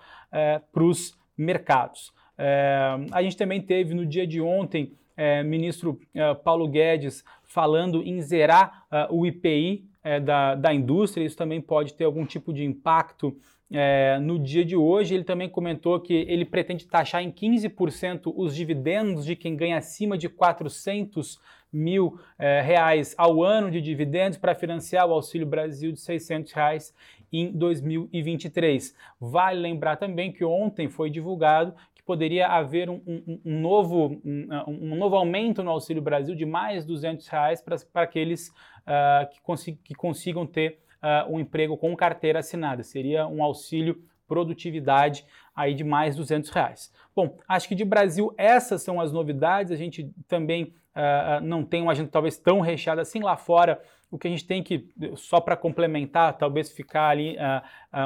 para 0.73 0.85
os 0.85 1.19
mercados. 1.37 2.13
É, 2.37 2.97
a 3.11 3.23
gente 3.23 3.37
também 3.37 3.61
teve 3.61 3.95
no 3.95 4.07
dia 4.07 4.27
de 4.27 4.41
ontem 4.41 4.93
é, 5.17 5.43
ministro 5.43 6.01
é, 6.15 6.35
Paulo 6.35 6.67
Guedes 6.67 7.25
falando 7.45 8.03
em 8.03 8.21
zerar 8.21 8.85
é, 8.91 9.07
o 9.11 9.27
IPI 9.27 9.85
é, 10.03 10.19
da, 10.19 10.55
da 10.55 10.75
indústria, 10.75 11.25
isso 11.25 11.37
também 11.37 11.61
pode 11.61 11.95
ter 11.95 12.05
algum 12.05 12.25
tipo 12.25 12.53
de 12.53 12.65
impacto 12.65 13.37
é, 13.73 14.19
no 14.19 14.39
dia 14.39 14.65
de 14.65 14.77
hoje. 14.77 15.15
Ele 15.15 15.25
também 15.25 15.49
comentou 15.49 15.99
que 16.01 16.13
ele 16.13 16.45
pretende 16.45 16.87
taxar 16.87 17.23
em 17.23 17.31
15% 17.31 18.33
os 18.37 18.55
dividendos 18.55 19.25
de 19.25 19.35
quem 19.35 19.57
ganha 19.57 19.79
acima 19.79 20.19
de 20.19 20.29
400 20.29 21.41
mil 21.73 22.19
é, 22.39 22.61
reais 22.61 23.15
ao 23.17 23.43
ano 23.43 23.71
de 23.71 23.81
dividendos 23.81 24.37
para 24.37 24.55
financiar 24.55 25.09
o 25.09 25.13
Auxílio 25.13 25.47
Brasil 25.47 25.91
de 25.91 26.01
600 26.01 26.53
reais 26.53 26.95
em 27.33 27.51
2023. 27.51 28.95
Vale 29.19 29.59
lembrar 29.59 29.97
também 29.97 30.31
que 30.31 30.45
ontem 30.45 30.91
foi 30.91 31.09
divulgado 31.09 31.75
que 32.03 32.07
poderia 32.07 32.49
haver 32.49 32.91
um, 32.91 33.01
um, 33.07 33.41
um 33.45 33.61
novo, 33.61 34.21
um, 34.25 34.49
um, 34.67 34.97
novo 34.97 35.17
aumento 35.17 35.63
no 35.63 35.71
Auxílio 35.71 36.03
Brasil 36.03 36.35
de 36.35 36.45
mais 36.45 36.85
200 36.85 37.27
reais 37.29 37.63
para 37.63 38.03
aqueles 38.03 38.49
uh, 38.49 39.31
que, 39.31 39.41
consi 39.41 39.73
que, 39.85 39.95
consigam 39.95 40.47
ter 40.47 40.81
uh, 41.03 41.33
um 41.33 41.41
emprego 41.41 41.77
com 41.77 41.95
carteira 41.97 42.41
assinada. 42.41 42.83
Seria 42.83 43.27
um 43.27 43.43
auxílio 43.43 44.03
produtividade 44.27 45.25
aí 45.55 45.75
de 45.75 45.85
mais 45.85 46.17
200 46.17 46.51
reais. 46.51 46.93
Bom, 47.15 47.39
acho 47.47 47.69
que 47.69 47.75
de 47.75 47.85
Brasil 47.85 48.35
essas 48.37 48.83
são 48.83 49.01
as 49.01 49.13
novidades. 49.13 49.71
A 49.71 49.77
gente 49.77 50.11
também 50.27 50.75
uh, 50.97 51.41
não 51.43 51.65
tem 51.65 51.83
uma 51.83 51.93
agenda 51.93 52.11
talvez 52.11 52.37
tão 52.37 52.61
recheada 52.61 53.03
assim 53.03 53.21
lá 53.21 53.37
fora. 53.37 53.81
O 54.11 54.19
que 54.19 54.27
a 54.27 54.31
gente 54.31 54.47
tem 54.47 54.63
que, 54.63 54.89
só 55.17 55.41
para 55.41 55.57
complementar, 55.57 56.37
talvez 56.37 56.71
ficar 56.71 57.09
ali 57.09 57.35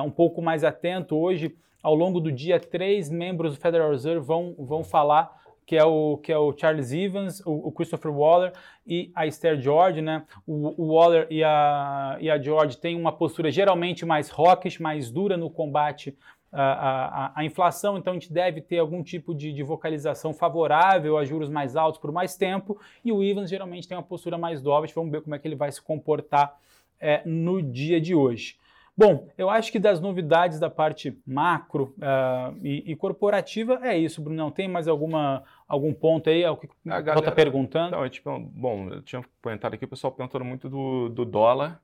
um 0.04 0.10
pouco 0.10 0.40
mais 0.40 0.62
atento 0.62 1.16
hoje, 1.16 1.56
ao 1.82 1.94
longo 1.94 2.20
do 2.20 2.32
dia, 2.32 2.58
três 2.58 3.10
membros 3.10 3.54
do 3.54 3.60
Federal 3.60 3.90
Reserve 3.90 4.24
vão, 4.24 4.54
vão 4.58 4.82
falar 4.82 5.36
que 5.66 5.76
é 5.76 5.84
o, 5.84 6.16
que 6.18 6.30
é 6.30 6.38
o 6.38 6.56
Charles 6.56 6.92
Evans, 6.92 7.40
o, 7.44 7.68
o 7.68 7.72
Christopher 7.72 8.12
Waller 8.12 8.52
e 8.86 9.10
a 9.14 9.26
Esther 9.26 9.60
George, 9.60 10.00
né? 10.00 10.24
O, 10.46 10.80
o, 10.80 10.94
Waller 10.94 11.26
e 11.28 11.42
a, 11.42 12.16
e 12.20 12.30
a 12.30 12.40
George 12.40 12.78
têm 12.78 12.94
uma 12.94 13.10
postura 13.10 13.50
geralmente 13.50 14.06
mais 14.06 14.30
hawkish, 14.30 14.78
mais 14.78 15.10
dura 15.10 15.36
no 15.36 15.50
combate 15.50 16.16
à, 16.52 17.32
à, 17.34 17.44
inflação, 17.44 17.98
então 17.98 18.12
a 18.12 18.14
gente 18.14 18.32
deve 18.32 18.60
ter 18.60 18.78
algum 18.78 19.02
tipo 19.02 19.34
de, 19.34 19.52
de, 19.52 19.62
vocalização 19.62 20.32
favorável 20.32 21.18
a 21.18 21.24
juros 21.24 21.50
mais 21.50 21.76
altos 21.76 22.00
por 22.00 22.12
mais 22.12 22.36
tempo, 22.36 22.80
e 23.04 23.12
o 23.12 23.22
Evans 23.22 23.50
geralmente 23.50 23.86
tem 23.86 23.96
uma 23.96 24.02
postura 24.02 24.38
mais 24.38 24.62
dovish, 24.62 24.94
vamos 24.94 25.10
ver 25.10 25.20
como 25.20 25.34
é 25.34 25.38
que 25.38 25.46
ele 25.46 25.56
vai 25.56 25.70
se 25.70 25.82
comportar 25.82 26.56
é, 27.00 27.22
no 27.26 27.60
dia 27.60 28.00
de 28.00 28.14
hoje. 28.14 28.56
Bom, 28.96 29.28
eu 29.36 29.50
acho 29.50 29.70
que 29.70 29.78
das 29.78 30.00
novidades 30.00 30.58
da 30.58 30.70
parte 30.70 31.20
macro 31.26 31.94
uh, 31.98 32.56
e, 32.62 32.92
e, 32.92 32.96
corporativa 32.96 33.78
é 33.82 33.96
isso, 33.96 34.22
Bruno. 34.22 34.38
Não 34.38 34.50
tem 34.50 34.66
mais 34.66 34.88
alguma, 34.88 35.44
algum 35.68 35.92
ponto 35.92 36.30
aí? 36.30 36.42
É 36.42 36.50
o 36.50 36.56
que 36.56 36.66
o 36.66 36.70
pessoal 36.82 37.18
está 37.18 37.32
perguntando? 37.32 37.94
Não, 37.94 38.04
é 38.04 38.08
tipo, 38.08 38.38
bom, 38.38 38.88
eu 38.88 39.02
tinha 39.02 39.22
comentado 39.42 39.74
aqui, 39.74 39.84
o 39.84 39.88
pessoal 39.88 40.12
perguntando 40.12 40.46
muito 40.46 40.70
do, 40.70 41.10
do 41.10 41.26
dólar. 41.26 41.78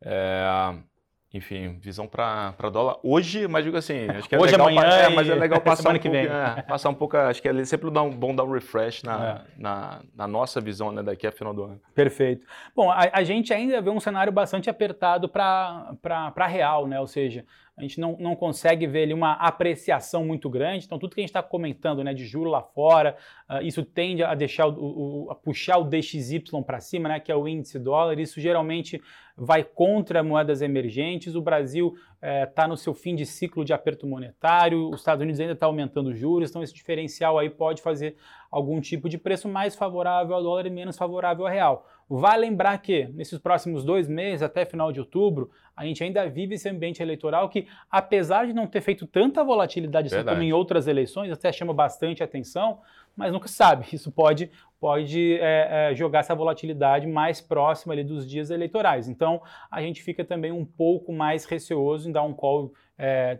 É, 0.00 0.78
enfim, 1.34 1.78
visão 1.80 2.06
para 2.06 2.70
dólar 2.72 2.98
hoje, 3.02 3.46
mas 3.48 3.64
digo 3.64 3.76
assim, 3.76 4.08
acho 4.10 4.28
que 4.28 4.34
é 4.34 4.38
hoje, 4.38 4.52
legal, 4.52 4.68
amanhã, 4.68 4.88
é, 4.88 5.08
mas 5.08 5.28
é 5.28 5.34
legal 5.34 5.60
passar 5.62 5.94
um 5.94 5.98
que 5.98 6.08
vem. 6.08 6.26
Pouco, 6.26 6.40
é, 6.40 6.62
passar 6.62 6.88
um 6.88 6.94
pouco, 6.94 7.16
acho 7.16 7.42
que 7.42 7.48
é 7.48 7.64
sempre 7.64 7.90
dar 7.90 8.02
um, 8.02 8.10
bom 8.10 8.34
dar 8.34 8.44
um 8.44 8.52
refresh 8.52 9.02
na, 9.02 9.44
é. 9.44 9.60
na, 9.60 10.00
na, 10.14 10.26
nossa 10.26 10.60
visão 10.60 10.92
né, 10.92 11.02
daqui 11.02 11.26
a 11.26 11.32
final 11.32 11.52
do 11.52 11.64
ano. 11.64 11.80
Perfeito. 11.94 12.46
Bom, 12.74 12.90
a, 12.90 13.10
a 13.12 13.24
gente 13.24 13.52
ainda 13.52 13.80
vê 13.80 13.90
um 13.90 14.00
cenário 14.00 14.32
bastante 14.32 14.70
apertado 14.70 15.28
para 15.28 16.46
real, 16.46 16.86
né? 16.86 17.00
Ou 17.00 17.06
seja, 17.06 17.44
a 17.76 17.82
gente 17.82 18.00
não, 18.00 18.16
não 18.18 18.34
consegue 18.34 18.86
ver 18.86 19.02
ali 19.02 19.12
uma 19.12 19.32
apreciação 19.34 20.24
muito 20.24 20.48
grande. 20.48 20.86
Então, 20.86 20.98
tudo 20.98 21.14
que 21.14 21.20
a 21.20 21.22
gente 21.22 21.28
está 21.28 21.42
comentando 21.42 22.02
né, 22.02 22.14
de 22.14 22.24
juro 22.24 22.48
lá 22.48 22.62
fora, 22.62 23.16
uh, 23.50 23.60
isso 23.60 23.84
tende 23.84 24.22
a 24.22 24.34
deixar 24.34 24.66
o, 24.66 25.26
o, 25.26 25.30
a 25.30 25.34
puxar 25.34 25.76
o 25.76 25.84
DXY 25.84 26.42
para 26.66 26.80
cima, 26.80 27.10
né, 27.10 27.20
que 27.20 27.30
é 27.30 27.36
o 27.36 27.46
índice 27.46 27.78
dólar. 27.78 28.18
Isso 28.18 28.40
geralmente 28.40 29.02
vai 29.36 29.62
contra 29.62 30.22
moedas 30.22 30.62
emergentes. 30.62 31.34
O 31.34 31.42
Brasil 31.42 31.94
está 32.44 32.64
eh, 32.64 32.66
no 32.66 32.76
seu 32.76 32.94
fim 32.94 33.14
de 33.14 33.26
ciclo 33.26 33.64
de 33.64 33.72
aperto 33.72 34.06
monetário, 34.06 34.88
os 34.88 35.00
Estados 35.00 35.22
Unidos 35.22 35.38
ainda 35.40 35.52
está 35.52 35.66
aumentando 35.66 36.08
os 36.08 36.18
juros, 36.18 36.48
então 36.48 36.62
esse 36.62 36.72
diferencial 36.72 37.38
aí 37.38 37.50
pode 37.50 37.82
fazer 37.82 38.16
algum 38.56 38.80
tipo 38.80 39.06
de 39.06 39.18
preço 39.18 39.48
mais 39.48 39.76
favorável 39.76 40.34
ao 40.34 40.42
dólar 40.42 40.64
e 40.64 40.70
menos 40.70 40.96
favorável 40.96 41.46
ao 41.46 41.52
real. 41.52 41.86
Vale 42.08 42.46
lembrar 42.46 42.78
que 42.78 43.04
nesses 43.12 43.38
próximos 43.38 43.84
dois 43.84 44.08
meses, 44.08 44.42
até 44.42 44.64
final 44.64 44.90
de 44.90 44.98
outubro, 44.98 45.50
a 45.76 45.84
gente 45.84 46.02
ainda 46.02 46.26
vive 46.26 46.54
esse 46.54 46.66
ambiente 46.66 47.02
eleitoral 47.02 47.50
que, 47.50 47.66
apesar 47.90 48.46
de 48.46 48.54
não 48.54 48.66
ter 48.66 48.80
feito 48.80 49.06
tanta 49.06 49.44
volatilidade 49.44 50.06
assim 50.06 50.24
como 50.24 50.40
em 50.40 50.54
outras 50.54 50.86
eleições, 50.86 51.30
até 51.30 51.52
chama 51.52 51.74
bastante 51.74 52.22
atenção, 52.22 52.80
mas 53.14 53.30
nunca 53.30 53.46
sabe. 53.46 53.86
Isso 53.92 54.10
pode, 54.10 54.50
pode 54.80 55.34
é, 55.34 55.90
é, 55.90 55.94
jogar 55.94 56.20
essa 56.20 56.34
volatilidade 56.34 57.06
mais 57.06 57.42
próxima 57.42 57.92
ali 57.92 58.04
dos 58.04 58.26
dias 58.26 58.48
eleitorais. 58.48 59.06
Então, 59.06 59.42
a 59.70 59.82
gente 59.82 60.02
fica 60.02 60.24
também 60.24 60.50
um 60.50 60.64
pouco 60.64 61.12
mais 61.12 61.44
receoso 61.44 62.08
em 62.08 62.12
dar 62.12 62.22
um 62.22 62.32
call 62.32 62.72
é, 62.98 63.38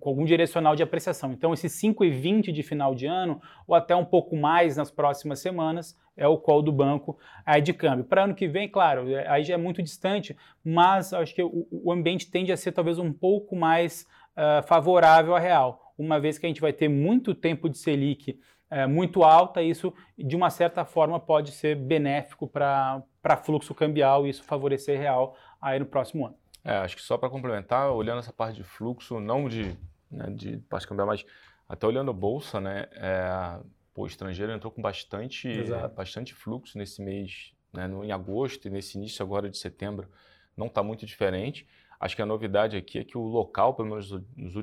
com 0.00 0.08
algum 0.08 0.24
direcional 0.24 0.74
de 0.74 0.82
apreciação. 0.82 1.32
Então, 1.32 1.52
esses 1.54 1.72
5,20 1.72 2.50
de 2.52 2.62
final 2.62 2.94
de 2.94 3.06
ano, 3.06 3.40
ou 3.66 3.74
até 3.74 3.94
um 3.94 4.04
pouco 4.04 4.36
mais 4.36 4.76
nas 4.76 4.90
próximas 4.90 5.38
semanas, 5.38 5.96
é 6.16 6.26
o 6.26 6.36
call 6.36 6.60
do 6.60 6.72
banco 6.72 7.16
aí 7.46 7.62
de 7.62 7.72
câmbio. 7.72 8.04
Para 8.04 8.24
ano 8.24 8.34
que 8.34 8.48
vem, 8.48 8.68
claro, 8.68 9.08
é, 9.10 9.28
aí 9.28 9.44
já 9.44 9.54
é 9.54 9.56
muito 9.56 9.82
distante, 9.82 10.36
mas 10.64 11.12
acho 11.12 11.34
que 11.34 11.42
o, 11.42 11.66
o 11.70 11.92
ambiente 11.92 12.30
tende 12.30 12.52
a 12.52 12.56
ser 12.56 12.72
talvez 12.72 12.98
um 12.98 13.12
pouco 13.12 13.54
mais 13.54 14.04
uh, 14.36 14.66
favorável 14.66 15.34
à 15.34 15.38
real, 15.38 15.94
uma 15.96 16.18
vez 16.18 16.38
que 16.38 16.46
a 16.46 16.48
gente 16.48 16.60
vai 16.60 16.72
ter 16.72 16.88
muito 16.88 17.34
tempo 17.34 17.68
de 17.68 17.78
Selic 17.78 18.38
uh, 18.70 18.88
muito 18.88 19.22
alta, 19.22 19.62
isso 19.62 19.94
de 20.18 20.34
uma 20.34 20.50
certa 20.50 20.84
forma 20.84 21.20
pode 21.20 21.52
ser 21.52 21.76
benéfico 21.76 22.48
para 22.48 23.02
fluxo 23.44 23.72
cambial 23.72 24.26
e 24.26 24.30
isso 24.30 24.42
favorecer 24.42 24.98
real 24.98 25.36
aí 25.62 25.78
no 25.78 25.86
próximo 25.86 26.26
ano. 26.26 26.36
É, 26.64 26.76
acho 26.76 26.96
que 26.96 27.02
só 27.02 27.16
para 27.16 27.30
complementar, 27.30 27.90
olhando 27.90 28.18
essa 28.18 28.32
parte 28.32 28.56
de 28.56 28.64
fluxo, 28.64 29.20
não 29.20 29.48
de, 29.48 29.76
né, 30.10 30.30
de 30.30 30.58
parte 30.68 30.86
cambial, 30.86 31.06
mas 31.06 31.24
até 31.68 31.86
olhando 31.86 32.10
a 32.10 32.14
bolsa, 32.14 32.60
né, 32.60 32.86
é, 32.92 33.58
pô, 33.94 34.02
o 34.02 34.06
estrangeiro 34.06 34.52
entrou 34.52 34.72
com 34.72 34.82
bastante, 34.82 35.48
bastante 35.94 36.34
fluxo 36.34 36.76
nesse 36.76 37.02
mês, 37.02 37.52
né, 37.72 37.86
no, 37.86 38.04
em 38.04 38.12
agosto 38.12 38.66
e 38.66 38.70
nesse 38.70 38.98
início 38.98 39.22
agora 39.24 39.48
de 39.48 39.56
setembro, 39.56 40.08
não 40.56 40.66
está 40.66 40.82
muito 40.82 41.06
diferente. 41.06 41.66
Acho 42.00 42.14
que 42.14 42.22
a 42.22 42.26
novidade 42.26 42.76
aqui 42.76 42.98
é 42.98 43.04
que 43.04 43.18
o 43.18 43.22
local, 43.22 43.74
pelo 43.74 43.88
menos 43.88 44.10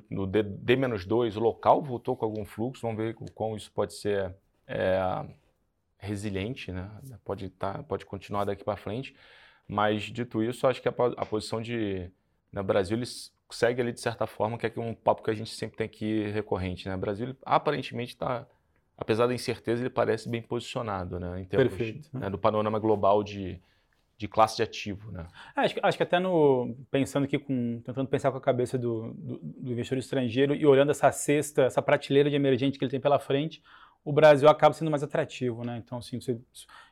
no 0.09 0.25
D-2, 0.25 1.35
o 1.35 1.39
local 1.39 1.81
voltou 1.81 2.15
com 2.15 2.25
algum 2.25 2.45
fluxo, 2.45 2.81
vamos 2.81 2.97
ver 2.97 3.13
como 3.33 3.57
isso 3.57 3.71
pode 3.71 3.93
ser 3.93 4.33
é, 4.65 4.99
resiliente, 5.97 6.71
né? 6.71 6.89
pode, 7.23 7.49
tá, 7.49 7.83
pode 7.83 8.05
continuar 8.05 8.45
daqui 8.45 8.63
para 8.63 8.77
frente. 8.77 9.15
Mas, 9.67 10.03
dito 10.03 10.43
isso, 10.43 10.67
acho 10.67 10.81
que 10.81 10.87
a, 10.87 10.93
a 11.17 11.25
posição 11.25 11.61
de 11.61 12.09
né, 12.51 12.61
Brasil 12.61 12.97
ele 12.97 13.05
segue 13.49 13.81
ali 13.81 13.91
de 13.91 13.99
certa 13.99 14.25
forma, 14.25 14.57
que 14.57 14.65
é 14.65 14.71
um 14.77 14.93
papo 14.93 15.23
que 15.23 15.31
a 15.31 15.33
gente 15.33 15.49
sempre 15.51 15.77
tem 15.77 15.85
aqui 15.85 16.27
recorrente. 16.31 16.87
Né? 16.87 16.95
O 16.95 16.99
Brasil 16.99 17.35
aparentemente 17.43 18.13
está, 18.13 18.45
apesar 18.97 19.27
da 19.27 19.33
incerteza, 19.33 19.81
ele 19.81 19.89
parece 19.89 20.29
bem 20.29 20.41
posicionado 20.41 21.19
né, 21.19 21.41
em 21.41 21.45
termos 21.45 21.75
Perfeito. 21.75 22.09
Né, 22.13 22.29
do 22.29 22.37
panorama 22.37 22.79
global 22.79 23.23
de, 23.23 23.59
de 24.17 24.27
classe 24.27 24.55
de 24.55 24.63
ativo. 24.63 25.11
Né? 25.11 25.25
É, 25.55 25.61
acho, 25.61 25.75
acho, 25.81 25.97
que 25.97 26.03
até 26.03 26.19
no, 26.19 26.75
pensando 26.89 27.25
aqui, 27.25 27.37
com, 27.37 27.81
tentando 27.83 28.07
pensar 28.07 28.31
com 28.31 28.37
a 28.37 28.41
cabeça 28.41 28.77
do, 28.77 29.13
do, 29.13 29.39
do 29.39 29.71
investidor 29.71 29.99
estrangeiro 29.99 30.55
e 30.55 30.65
olhando 30.65 30.91
essa 30.91 31.11
cesta, 31.11 31.63
essa 31.63 31.81
prateleira 31.81 32.29
de 32.29 32.35
emergente 32.35 32.77
que 32.77 32.85
ele 32.85 32.91
tem 32.91 33.01
pela 33.01 33.19
frente, 33.19 33.61
o 34.05 34.13
Brasil 34.13 34.47
acaba 34.47 34.71
sendo 34.73 34.91
mais 34.91 35.01
atrativo, 35.01 35.65
né? 35.65 35.81
Então, 35.83 35.97
assim, 35.97 36.21
você 36.21 36.39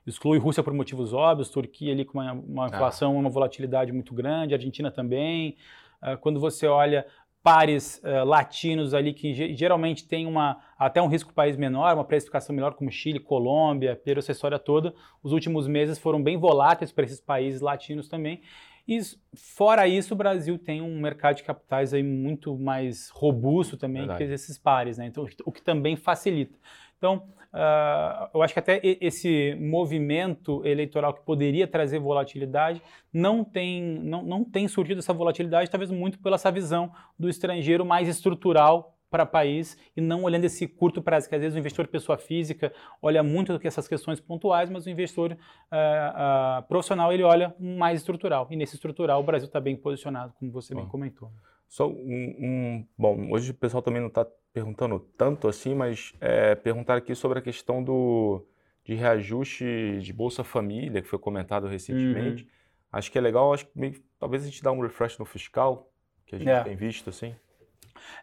exclui 0.06 0.40
Rússia 0.40 0.64
por 0.64 0.74
motivos 0.74 1.14
óbvios, 1.14 1.52
Turquia 1.52 1.94
ali 1.94 2.04
com 2.04 2.18
uma, 2.18 2.34
uma 2.34 2.66
ah. 2.66 2.68
inflação, 2.70 3.16
ah. 3.16 3.20
uma 3.20 3.30
volatilidade 3.30 3.92
muito 3.92 4.16
grande, 4.16 4.56
Argentina 4.56 4.90
também. 4.90 5.56
Uh, 6.02 6.18
quando 6.18 6.40
você 6.40 6.66
olha 6.66 7.06
pares 7.44 8.02
uh, 8.04 8.26
latinos 8.26 8.94
ali 8.96 9.14
que 9.14 9.54
geralmente 9.54 10.08
tem 10.08 10.26
uma, 10.26 10.60
até 10.78 11.02
um 11.02 11.08
risco 11.08 11.32
país 11.34 11.56
menor, 11.56 11.94
uma 11.94 12.04
precificação 12.04 12.56
melhor 12.56 12.74
como 12.74 12.90
Chile, 12.90 13.20
Colômbia, 13.20 13.96
Peru, 13.96 14.20
história 14.20 14.58
toda, 14.58 14.96
os 15.22 15.34
últimos 15.34 15.68
meses 15.68 16.00
foram 16.00 16.24
bem 16.24 16.36
voláteis 16.36 16.92
para 16.92 17.04
esses 17.04 17.22
países 17.22 17.62
latinos 17.62 18.08
também. 18.08 18.42
E 18.88 19.00
fora 19.34 19.88
isso, 19.88 20.14
o 20.14 20.18
Brasil 20.18 20.58
tem 20.58 20.82
um 20.82 21.00
mercado 21.00 21.38
de 21.38 21.44
capitais 21.44 21.94
aí 21.94 22.04
muito 22.04 22.58
mais 22.58 23.10
robusto 23.10 23.78
também 23.78 24.02
Verdade. 24.02 24.26
que 24.26 24.34
esses 24.34 24.58
pares, 24.58 24.98
né? 24.98 25.06
Então, 25.06 25.26
o 25.46 25.52
que 25.52 25.62
também 25.62 25.96
facilita. 25.96 26.58
Então, 26.98 27.28
uh, 27.54 28.30
eu 28.34 28.42
acho 28.42 28.54
que 28.54 28.60
até 28.60 28.80
esse 28.84 29.56
movimento 29.56 30.66
eleitoral 30.66 31.14
que 31.14 31.22
poderia 31.22 31.68
trazer 31.68 32.00
volatilidade 32.00 32.82
não 33.12 33.44
tem, 33.44 33.82
não, 33.82 34.22
não 34.24 34.44
tem 34.44 34.68
surgido 34.68 35.00
essa 35.00 35.14
volatilidade, 35.14 35.70
talvez 35.70 35.92
muito 35.92 36.20
pela 36.20 36.36
essa 36.36 36.52
visão 36.52 36.92
do 37.18 37.30
estrangeiro 37.30 37.86
mais 37.86 38.08
estrutural 38.08 38.93
para 39.14 39.26
o 39.26 39.28
país 39.28 39.78
e 39.96 40.02
não 40.02 40.24
olhando 40.24 40.46
esse 40.46 40.68
curto 40.68 41.00
prazo, 41.00 41.30
que 41.30 41.36
às 41.36 41.42
vezes 41.42 41.56
o 41.56 41.60
investidor 41.60 41.88
pessoa 41.88 42.18
física 42.18 42.74
olha 43.00 43.22
muito 43.22 43.54
do 43.54 43.60
que 43.60 43.68
essas 43.68 43.88
questões 43.88 44.20
pontuais, 44.20 44.72
mas 44.72 44.88
o 44.88 44.90
investidor 44.90 45.34
uh, 45.34 45.36
uh, 45.36 46.64
profissional 46.68 47.14
ele 47.14 47.22
olha 47.22 47.56
mais 47.60 48.00
estrutural. 48.00 48.48
E 48.50 48.56
nesse 48.56 48.74
estrutural 48.74 49.22
o 49.22 49.24
Brasil 49.24 49.46
está 49.46 49.62
bem 49.62 49.76
posicionado, 49.76 50.34
como 50.40 50.52
você 50.52 50.74
bom. 50.74 50.82
bem 50.82 50.90
comentou. 50.90 51.32
Só 51.68 51.88
um, 51.88 51.94
um, 51.94 52.88
bom, 52.98 53.30
hoje 53.32 53.52
o 53.52 53.54
pessoal 53.54 53.84
também 53.84 54.02
não 54.02 54.08
está 54.08 54.26
perguntando 54.52 55.00
tanto 55.16 55.48
assim, 55.48 55.76
mas 55.76 56.14
é, 56.20 56.56
perguntar 56.56 56.96
aqui 56.96 57.14
sobre 57.14 57.38
a 57.38 57.42
questão 57.42 57.84
do 57.84 58.44
de 58.84 58.96
reajuste 58.96 60.00
de 60.02 60.12
Bolsa 60.12 60.44
Família 60.44 61.04
que 61.04 61.08
foi 61.08 61.20
comentado 61.20 61.68
recentemente. 61.68 62.44
Uhum. 62.44 62.50
Acho 62.92 63.12
que 63.12 63.18
é 63.20 63.22
legal, 63.22 63.54
acho 63.54 63.68
que 63.68 63.80
meio, 63.80 63.94
talvez 64.18 64.42
a 64.42 64.46
gente 64.48 64.64
dá 64.64 64.72
um 64.72 64.82
refresh 64.82 65.20
no 65.20 65.26
fiscal 65.26 65.88
que 66.26 66.36
a 66.36 66.40
gente 66.40 66.50
é. 66.50 66.64
tem 66.64 66.76
visto 66.76 67.12
assim. 67.12 67.36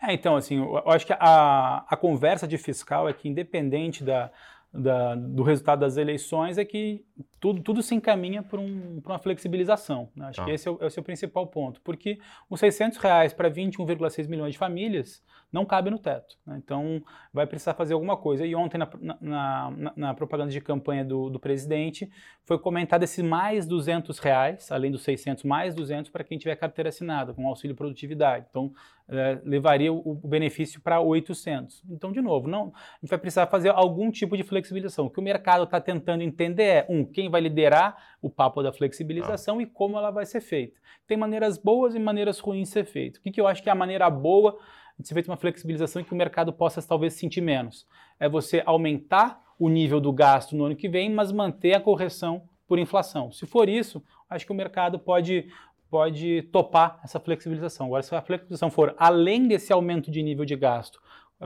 É, 0.02 0.12
então, 0.12 0.36
assim, 0.36 0.58
eu 0.58 0.90
acho 0.90 1.06
que 1.06 1.12
a, 1.12 1.84
a 1.88 1.96
conversa 1.96 2.46
de 2.46 2.58
fiscal 2.58 3.08
é 3.08 3.12
que, 3.12 3.28
independente 3.28 4.02
da, 4.04 4.30
da, 4.72 5.14
do 5.16 5.42
resultado 5.42 5.80
das 5.80 5.96
eleições, 5.96 6.56
é 6.56 6.64
que 6.64 7.04
tudo, 7.40 7.60
tudo 7.62 7.82
se 7.82 7.94
encaminha 7.94 8.42
para 8.42 8.60
um, 8.60 9.00
uma 9.04 9.18
flexibilização. 9.18 10.10
Né? 10.14 10.26
Acho 10.26 10.42
ah. 10.42 10.44
que 10.44 10.50
esse 10.52 10.68
é 10.68 10.70
o, 10.70 10.78
é 10.80 10.86
o, 10.86 10.90
seu 10.90 11.02
principal 11.02 11.46
ponto. 11.46 11.80
Porque 11.80 12.18
os 12.48 12.60
600 12.60 12.98
reais 12.98 13.32
para 13.32 13.50
21,6 13.50 14.28
milhões 14.28 14.52
de 14.52 14.58
famílias 14.58 15.22
não 15.52 15.66
cabe 15.66 15.90
no 15.90 15.98
teto. 15.98 16.36
Né? 16.46 16.60
Então, 16.62 17.02
vai 17.32 17.46
precisar 17.46 17.74
fazer 17.74 17.94
alguma 17.94 18.16
coisa. 18.16 18.46
E 18.46 18.54
ontem, 18.54 18.78
na, 18.78 18.88
na, 19.00 19.18
na, 19.20 19.92
na 19.96 20.14
propaganda 20.14 20.52
de 20.52 20.60
campanha 20.60 21.04
do, 21.04 21.28
do, 21.28 21.40
presidente, 21.40 22.08
foi 22.44 22.58
comentado 22.58 23.02
esse 23.02 23.22
mais 23.22 23.66
200 23.66 24.18
reais, 24.18 24.70
além 24.70 24.92
dos 24.92 25.02
600, 25.02 25.42
mais 25.42 25.74
200 25.74 26.10
para 26.10 26.22
quem 26.22 26.38
tiver 26.38 26.54
carteira 26.56 26.90
assinada, 26.90 27.34
com 27.34 27.48
auxílio 27.48 27.74
produtividade. 27.74 28.46
Então, 28.48 28.72
é, 29.10 29.40
levaria 29.44 29.92
o, 29.92 30.18
o 30.22 30.28
benefício 30.28 30.80
para 30.80 31.00
800. 31.00 31.82
Então, 31.90 32.12
de 32.12 32.20
novo, 32.20 32.48
não, 32.48 32.72
a 32.74 33.00
gente 33.00 33.10
vai 33.10 33.18
precisar 33.18 33.46
fazer 33.46 33.70
algum 33.70 34.10
tipo 34.10 34.36
de 34.36 34.42
flexibilização. 34.42 35.06
O 35.06 35.10
que 35.10 35.18
o 35.18 35.22
mercado 35.22 35.64
está 35.64 35.80
tentando 35.80 36.22
entender 36.22 36.62
é, 36.62 36.86
um, 36.88 37.04
quem 37.04 37.28
vai 37.28 37.40
liderar 37.40 37.96
o 38.22 38.30
papo 38.30 38.62
da 38.62 38.72
flexibilização 38.72 39.58
ah. 39.58 39.62
e 39.62 39.66
como 39.66 39.98
ela 39.98 40.10
vai 40.10 40.24
ser 40.24 40.40
feita. 40.40 40.78
Tem 41.06 41.16
maneiras 41.16 41.58
boas 41.58 41.94
e 41.94 41.98
maneiras 41.98 42.38
ruins 42.38 42.68
de 42.68 42.74
ser 42.74 42.84
feito. 42.84 43.16
O 43.16 43.20
que, 43.22 43.30
que 43.30 43.40
eu 43.40 43.46
acho 43.46 43.62
que 43.62 43.68
é 43.68 43.72
a 43.72 43.74
maneira 43.76 44.08
boa 44.08 44.58
de 45.00 45.08
ser 45.08 45.14
feita 45.14 45.30
uma 45.30 45.36
flexibilização 45.36 46.04
que 46.04 46.12
o 46.12 46.16
mercado 46.16 46.52
possa 46.52 46.82
talvez 46.82 47.14
sentir 47.14 47.40
menos. 47.40 47.86
É 48.18 48.28
você 48.28 48.62
aumentar 48.66 49.42
o 49.58 49.68
nível 49.68 50.00
do 50.00 50.12
gasto 50.12 50.54
no 50.54 50.64
ano 50.64 50.76
que 50.76 50.88
vem, 50.88 51.10
mas 51.10 51.32
manter 51.32 51.74
a 51.74 51.80
correção 51.80 52.42
por 52.66 52.78
inflação. 52.78 53.32
Se 53.32 53.46
for 53.46 53.68
isso, 53.68 54.02
acho 54.28 54.46
que 54.46 54.52
o 54.52 54.54
mercado 54.54 54.98
pode, 54.98 55.48
pode 55.90 56.42
topar 56.52 57.00
essa 57.02 57.18
flexibilização. 57.18 57.86
Agora, 57.86 58.02
se 58.02 58.14
a 58.14 58.22
flexibilização 58.22 58.70
for 58.70 58.94
além 58.96 59.48
desse 59.48 59.72
aumento 59.72 60.10
de 60.10 60.22
nível 60.22 60.44
de 60.44 60.56
gasto, 60.56 61.00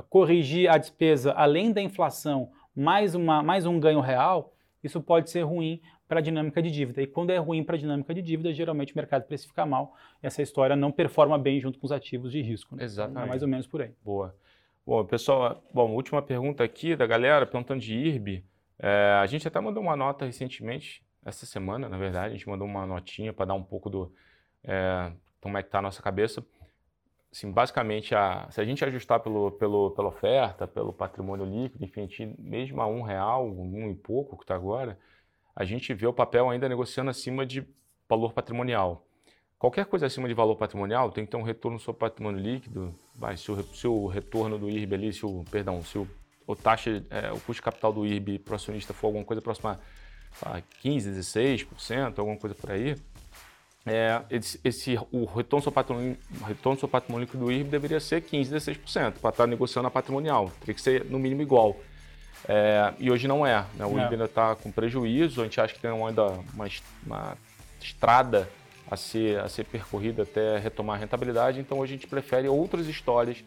corrigir 0.08 0.70
a 0.70 0.76
despesa 0.76 1.32
além 1.32 1.72
da 1.72 1.80
inflação, 1.80 2.50
mais, 2.74 3.14
uma, 3.14 3.42
mais 3.42 3.64
um 3.64 3.80
ganho 3.80 4.00
real, 4.00 4.52
isso 4.82 5.00
pode 5.00 5.30
ser 5.30 5.42
ruim 5.42 5.80
para 6.06 6.18
a 6.18 6.22
dinâmica 6.22 6.60
de 6.60 6.70
dívida. 6.70 7.00
E 7.00 7.06
quando 7.06 7.30
é 7.30 7.38
ruim 7.38 7.64
para 7.64 7.76
a 7.76 7.78
dinâmica 7.78 8.12
de 8.12 8.20
dívida, 8.20 8.52
geralmente 8.52 8.92
o 8.92 8.96
mercado 8.96 9.24
precifica 9.24 9.64
mal. 9.64 9.94
Essa 10.22 10.42
história 10.42 10.76
não 10.76 10.92
performa 10.92 11.38
bem 11.38 11.58
junto 11.58 11.78
com 11.78 11.86
os 11.86 11.92
ativos 11.92 12.30
de 12.30 12.42
risco. 12.42 12.76
Né? 12.76 12.84
Exatamente. 12.84 13.24
É 13.24 13.28
mais 13.28 13.42
ou 13.42 13.48
menos 13.48 13.66
por 13.66 13.80
aí. 13.80 13.92
Boa. 14.04 14.36
Bom, 14.86 15.02
pessoal, 15.06 15.64
bom, 15.72 15.90
última 15.92 16.20
pergunta 16.20 16.62
aqui 16.62 16.94
da 16.94 17.06
galera, 17.06 17.46
perguntando 17.46 17.80
de 17.80 17.94
IRB. 17.94 18.44
É, 18.78 19.18
a 19.18 19.24
gente 19.24 19.48
até 19.48 19.58
mandou 19.58 19.82
uma 19.82 19.96
nota 19.96 20.26
recentemente, 20.26 21.02
essa 21.24 21.46
semana, 21.46 21.88
na 21.88 21.96
verdade, 21.96 22.26
a 22.26 22.36
gente 22.36 22.46
mandou 22.46 22.66
uma 22.66 22.84
notinha 22.84 23.32
para 23.32 23.46
dar 23.46 23.54
um 23.54 23.62
pouco 23.62 23.88
do 23.88 24.12
é, 24.64 25.12
como 25.40 25.58
é 25.58 25.62
que 25.62 25.68
está 25.68 25.78
a 25.78 25.82
nossa 25.82 26.02
cabeça. 26.02 26.44
Assim, 27.30 27.50
basicamente, 27.50 28.14
a, 28.14 28.46
se 28.50 28.60
a 28.60 28.64
gente 28.64 28.84
ajustar 28.84 29.20
pelo, 29.20 29.50
pelo, 29.52 29.90
pela 29.90 30.08
oferta, 30.08 30.66
pelo 30.66 30.92
patrimônio 30.92 31.44
líquido, 31.44 31.84
enfim, 31.84 32.02
a 32.02 32.42
mesmo 32.42 32.80
a 32.80 32.86
um 32.86 33.02
real, 33.02 33.46
um 33.46 33.90
e 33.90 33.94
pouco 33.94 34.36
que 34.36 34.44
está 34.44 34.54
agora, 34.54 34.98
a 35.54 35.64
gente 35.64 35.92
vê 35.92 36.06
o 36.06 36.12
papel 36.12 36.48
ainda 36.48 36.68
negociando 36.68 37.10
acima 37.10 37.44
de 37.44 37.66
valor 38.08 38.32
patrimonial. 38.32 39.04
Qualquer 39.58 39.86
coisa 39.86 40.06
acima 40.06 40.28
de 40.28 40.34
valor 40.34 40.56
patrimonial 40.56 41.10
tem 41.10 41.24
que 41.24 41.30
ter 41.30 41.36
um 41.36 41.42
retorno 41.42 41.78
sobre 41.78 42.00
patrimônio 42.00 42.40
líquido. 42.40 42.94
Vai, 43.14 43.36
se, 43.36 43.50
o, 43.50 43.62
se 43.62 43.86
o 43.88 44.06
retorno 44.06 44.58
do 44.58 44.68
IRB 44.68 44.94
ali, 44.94 45.12
se 45.12 45.24
o, 45.24 45.44
perdão, 45.50 45.82
se 45.82 45.98
o, 45.98 46.08
o 46.46 46.54
taxa, 46.54 47.04
é, 47.10 47.32
o 47.32 47.40
custo 47.40 47.54
de 47.54 47.62
capital 47.62 47.92
do 47.92 48.06
IRB 48.06 48.38
para 48.38 48.52
o 48.52 48.54
acionista 48.56 48.92
for 48.92 49.08
alguma 49.08 49.24
coisa 49.24 49.40
próxima 49.40 49.80
a 50.42 50.60
15, 50.60 51.10
16%, 51.10 52.18
alguma 52.18 52.36
coisa 52.36 52.54
por 52.54 52.70
aí, 52.70 52.96
é, 53.86 54.22
esse, 54.30 54.60
esse, 54.64 54.98
o 55.12 55.24
retorno 55.24 55.62
sobre 55.62 55.74
patrimônio, 55.74 56.16
retorno 56.46 56.80
sobre 56.80 56.92
patrimônio 56.92 57.24
líquido 57.26 57.44
do 57.44 57.52
IRB 57.52 57.68
deveria 57.70 58.00
ser 58.00 58.22
15, 58.22 58.54
16% 58.54 59.14
para 59.20 59.30
estar 59.30 59.46
negociando 59.46 59.88
a 59.88 59.90
patrimonial. 59.90 60.50
Teria 60.60 60.74
que 60.74 60.80
ser 60.80 61.04
no 61.04 61.18
mínimo 61.18 61.42
igual. 61.42 61.76
É, 62.48 62.92
e 62.98 63.10
hoje 63.10 63.28
não 63.28 63.46
é. 63.46 63.64
Né? 63.74 63.84
O 63.84 63.92
INPE 63.92 64.14
ainda 64.14 64.24
está 64.24 64.54
com 64.54 64.70
prejuízo, 64.70 65.40
a 65.40 65.44
gente 65.44 65.60
acha 65.60 65.74
que 65.74 65.80
tem 65.80 65.90
ainda 65.90 66.26
uma, 66.54 66.68
uma 67.06 67.38
estrada 67.80 68.48
a 68.90 68.96
ser, 68.96 69.38
a 69.40 69.48
ser 69.48 69.64
percorrida 69.64 70.22
até 70.22 70.58
retomar 70.58 70.96
a 70.96 70.98
rentabilidade, 71.00 71.58
então 71.60 71.78
hoje 71.78 71.94
a 71.94 71.96
gente 71.96 72.06
prefere 72.06 72.48
outras 72.48 72.86
histórias 72.86 73.42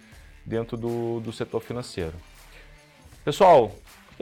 dentro 0.46 0.78
do, 0.78 1.20
do 1.20 1.32
setor 1.32 1.62
financeiro. 1.62 2.14
Pessoal, 3.24 3.72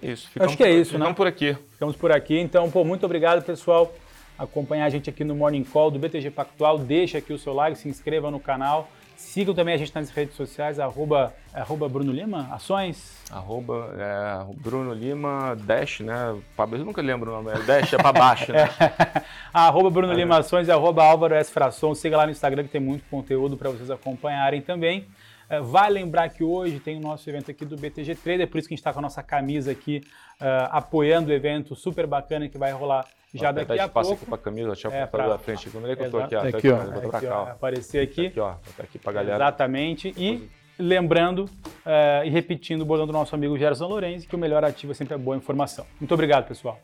é 0.01 0.12
isso. 0.12 0.28
Ficamos, 0.30 0.49
Acho 0.49 0.58
que 0.58 0.63
é 0.63 0.71
isso, 0.71 0.91
ficamos 0.91 1.10
né? 1.10 1.13
por 1.13 1.28
aqui. 1.28 1.58
Ficamos 1.71 1.95
por 1.95 2.12
aqui. 2.12 2.39
Então, 2.39 2.69
pô, 2.69 2.84
muito 2.84 3.06
obrigado, 3.06 3.43
pessoal, 3.43 3.93
acompanhar 4.38 4.86
a 4.86 4.89
gente 4.89 5.10
aqui 5.10 5.24
no 5.24 5.36
Morning 5.36 5.63
Call 5.63 5.91
do 5.91 6.00
BTG 6.00 6.32
Pactual. 6.32 6.78
Deixa 6.78 7.17
aqui 7.17 7.34
o 7.34 7.38
seu 7.38 7.54
like, 7.54 7.78
se 7.78 7.88
inscreva 7.88 8.30
no 8.30 8.39
canal. 8.39 8.89
Sigam 9.17 9.56
também 9.56 9.74
a 9.74 9.78
gente 9.78 9.95
nas 9.95 10.10
redes 10.10 10.36
sociais, 10.36 10.78
arroba, 10.78 11.34
arroba 11.54 11.88
Bruno 11.88 12.12
Lima, 12.12 12.50
ações. 12.52 13.24
Arroba 13.32 13.95
é, 13.98 14.54
Bruno 14.58 14.93
Lima, 14.93 15.56
Dash, 15.56 16.02
né? 16.02 16.36
Eu 16.58 16.86
nunca 16.86 17.02
lembro 17.02 17.32
o 17.32 17.36
nome, 17.36 17.52
é 17.52 17.63
Dash, 17.63 17.93
é 17.93 17.98
para 17.98 18.12
baixo, 18.12 18.52
né? 18.52 18.69
arroba 19.54 19.89
Bruno 19.89 20.12
é. 20.12 20.15
Lima 20.15 20.39
Ações 20.39 20.69
arroba 20.69 21.06
Álvaro 21.06 21.34
S. 21.34 21.50
Fração. 21.50 21.95
Siga 21.95 22.17
lá 22.17 22.26
no 22.26 22.32
Instagram 22.32 22.63
que 22.63 22.69
tem 22.69 22.82
muito 22.82 23.06
conteúdo 23.10 23.56
para 23.56 23.69
vocês 23.69 23.89
acompanharem 23.89 24.62
também. 24.62 25.08
É, 25.50 25.62
vai 25.62 25.89
lembrar 25.89 26.30
que 26.30 26.43
hoje 26.43 26.80
tem 26.80 26.98
o 26.98 27.02
nosso 27.02 27.30
evento 27.30 27.52
aqui 27.52 27.63
do 27.63 27.78
BTG 27.78 28.15
Trader, 28.15 28.48
por 28.48 28.58
isso 28.58 28.67
que 28.67 28.74
a 28.74 28.76
gente 28.76 28.82
está 28.82 28.91
com 28.91 29.00
a 29.00 29.02
nossa 29.02 29.24
camisa 29.24 29.71
aqui 29.71 30.02
uh, 30.41 30.69
apoiando 30.71 31.30
o 31.30 31.34
evento 31.34 31.76
super 31.76 32.08
bacana 32.08 32.50
que 32.50 32.58
vai 32.58 32.71
rolar 32.71 33.06
já 33.36 33.52
daqui 33.52 33.74
a, 33.74 33.88
pouco. 33.88 33.93
Passa 33.93 34.13
aqui 34.13 34.26
para 34.26 34.36
a 34.36 34.38
camisa, 34.38 34.67
deixa 34.67 34.88
eu 34.88 34.91
é, 34.91 35.06
pra... 35.06 35.28
da 35.28 35.38
frente. 35.38 35.69
Como 35.69 35.88
é 35.88 35.95
que 35.95 36.02
eu 36.02 36.06
estou 36.06 36.21
aqui? 36.21 36.36
Ó, 36.36 36.41
aqui, 36.41 36.71
ó. 36.71 36.78
Vou 36.78 37.15
aqui, 37.15 37.28
cá, 37.28 37.39
ó. 37.39 37.43
Aparecer 37.52 38.02
aqui. 38.02 38.28
Aqui, 38.28 38.39
ó. 38.39 38.54
Tá 38.78 38.84
aqui 38.84 39.00
para 39.00 39.13
galera. 39.13 39.36
Exatamente. 39.36 40.13
E 40.17 40.50
lembrando 40.78 41.39
uh, 41.39 42.26
e 42.26 42.30
repetindo 42.30 42.82
o 42.82 42.86
bordão 42.86 43.08
do 43.08 43.13
nosso 43.13 43.34
amigo 43.36 43.58
Gerson 43.58 43.88
Lourenço, 43.88 44.28
que 44.28 44.36
o 44.36 44.39
melhor 44.39 44.63
ativo 44.63 44.91
é 44.91 44.95
sempre 44.95 45.13
a 45.13 45.17
boa 45.17 45.38
informação. 45.38 45.86
Muito 46.00 46.13
obrigado, 46.13 46.48
pessoal. 46.48 46.80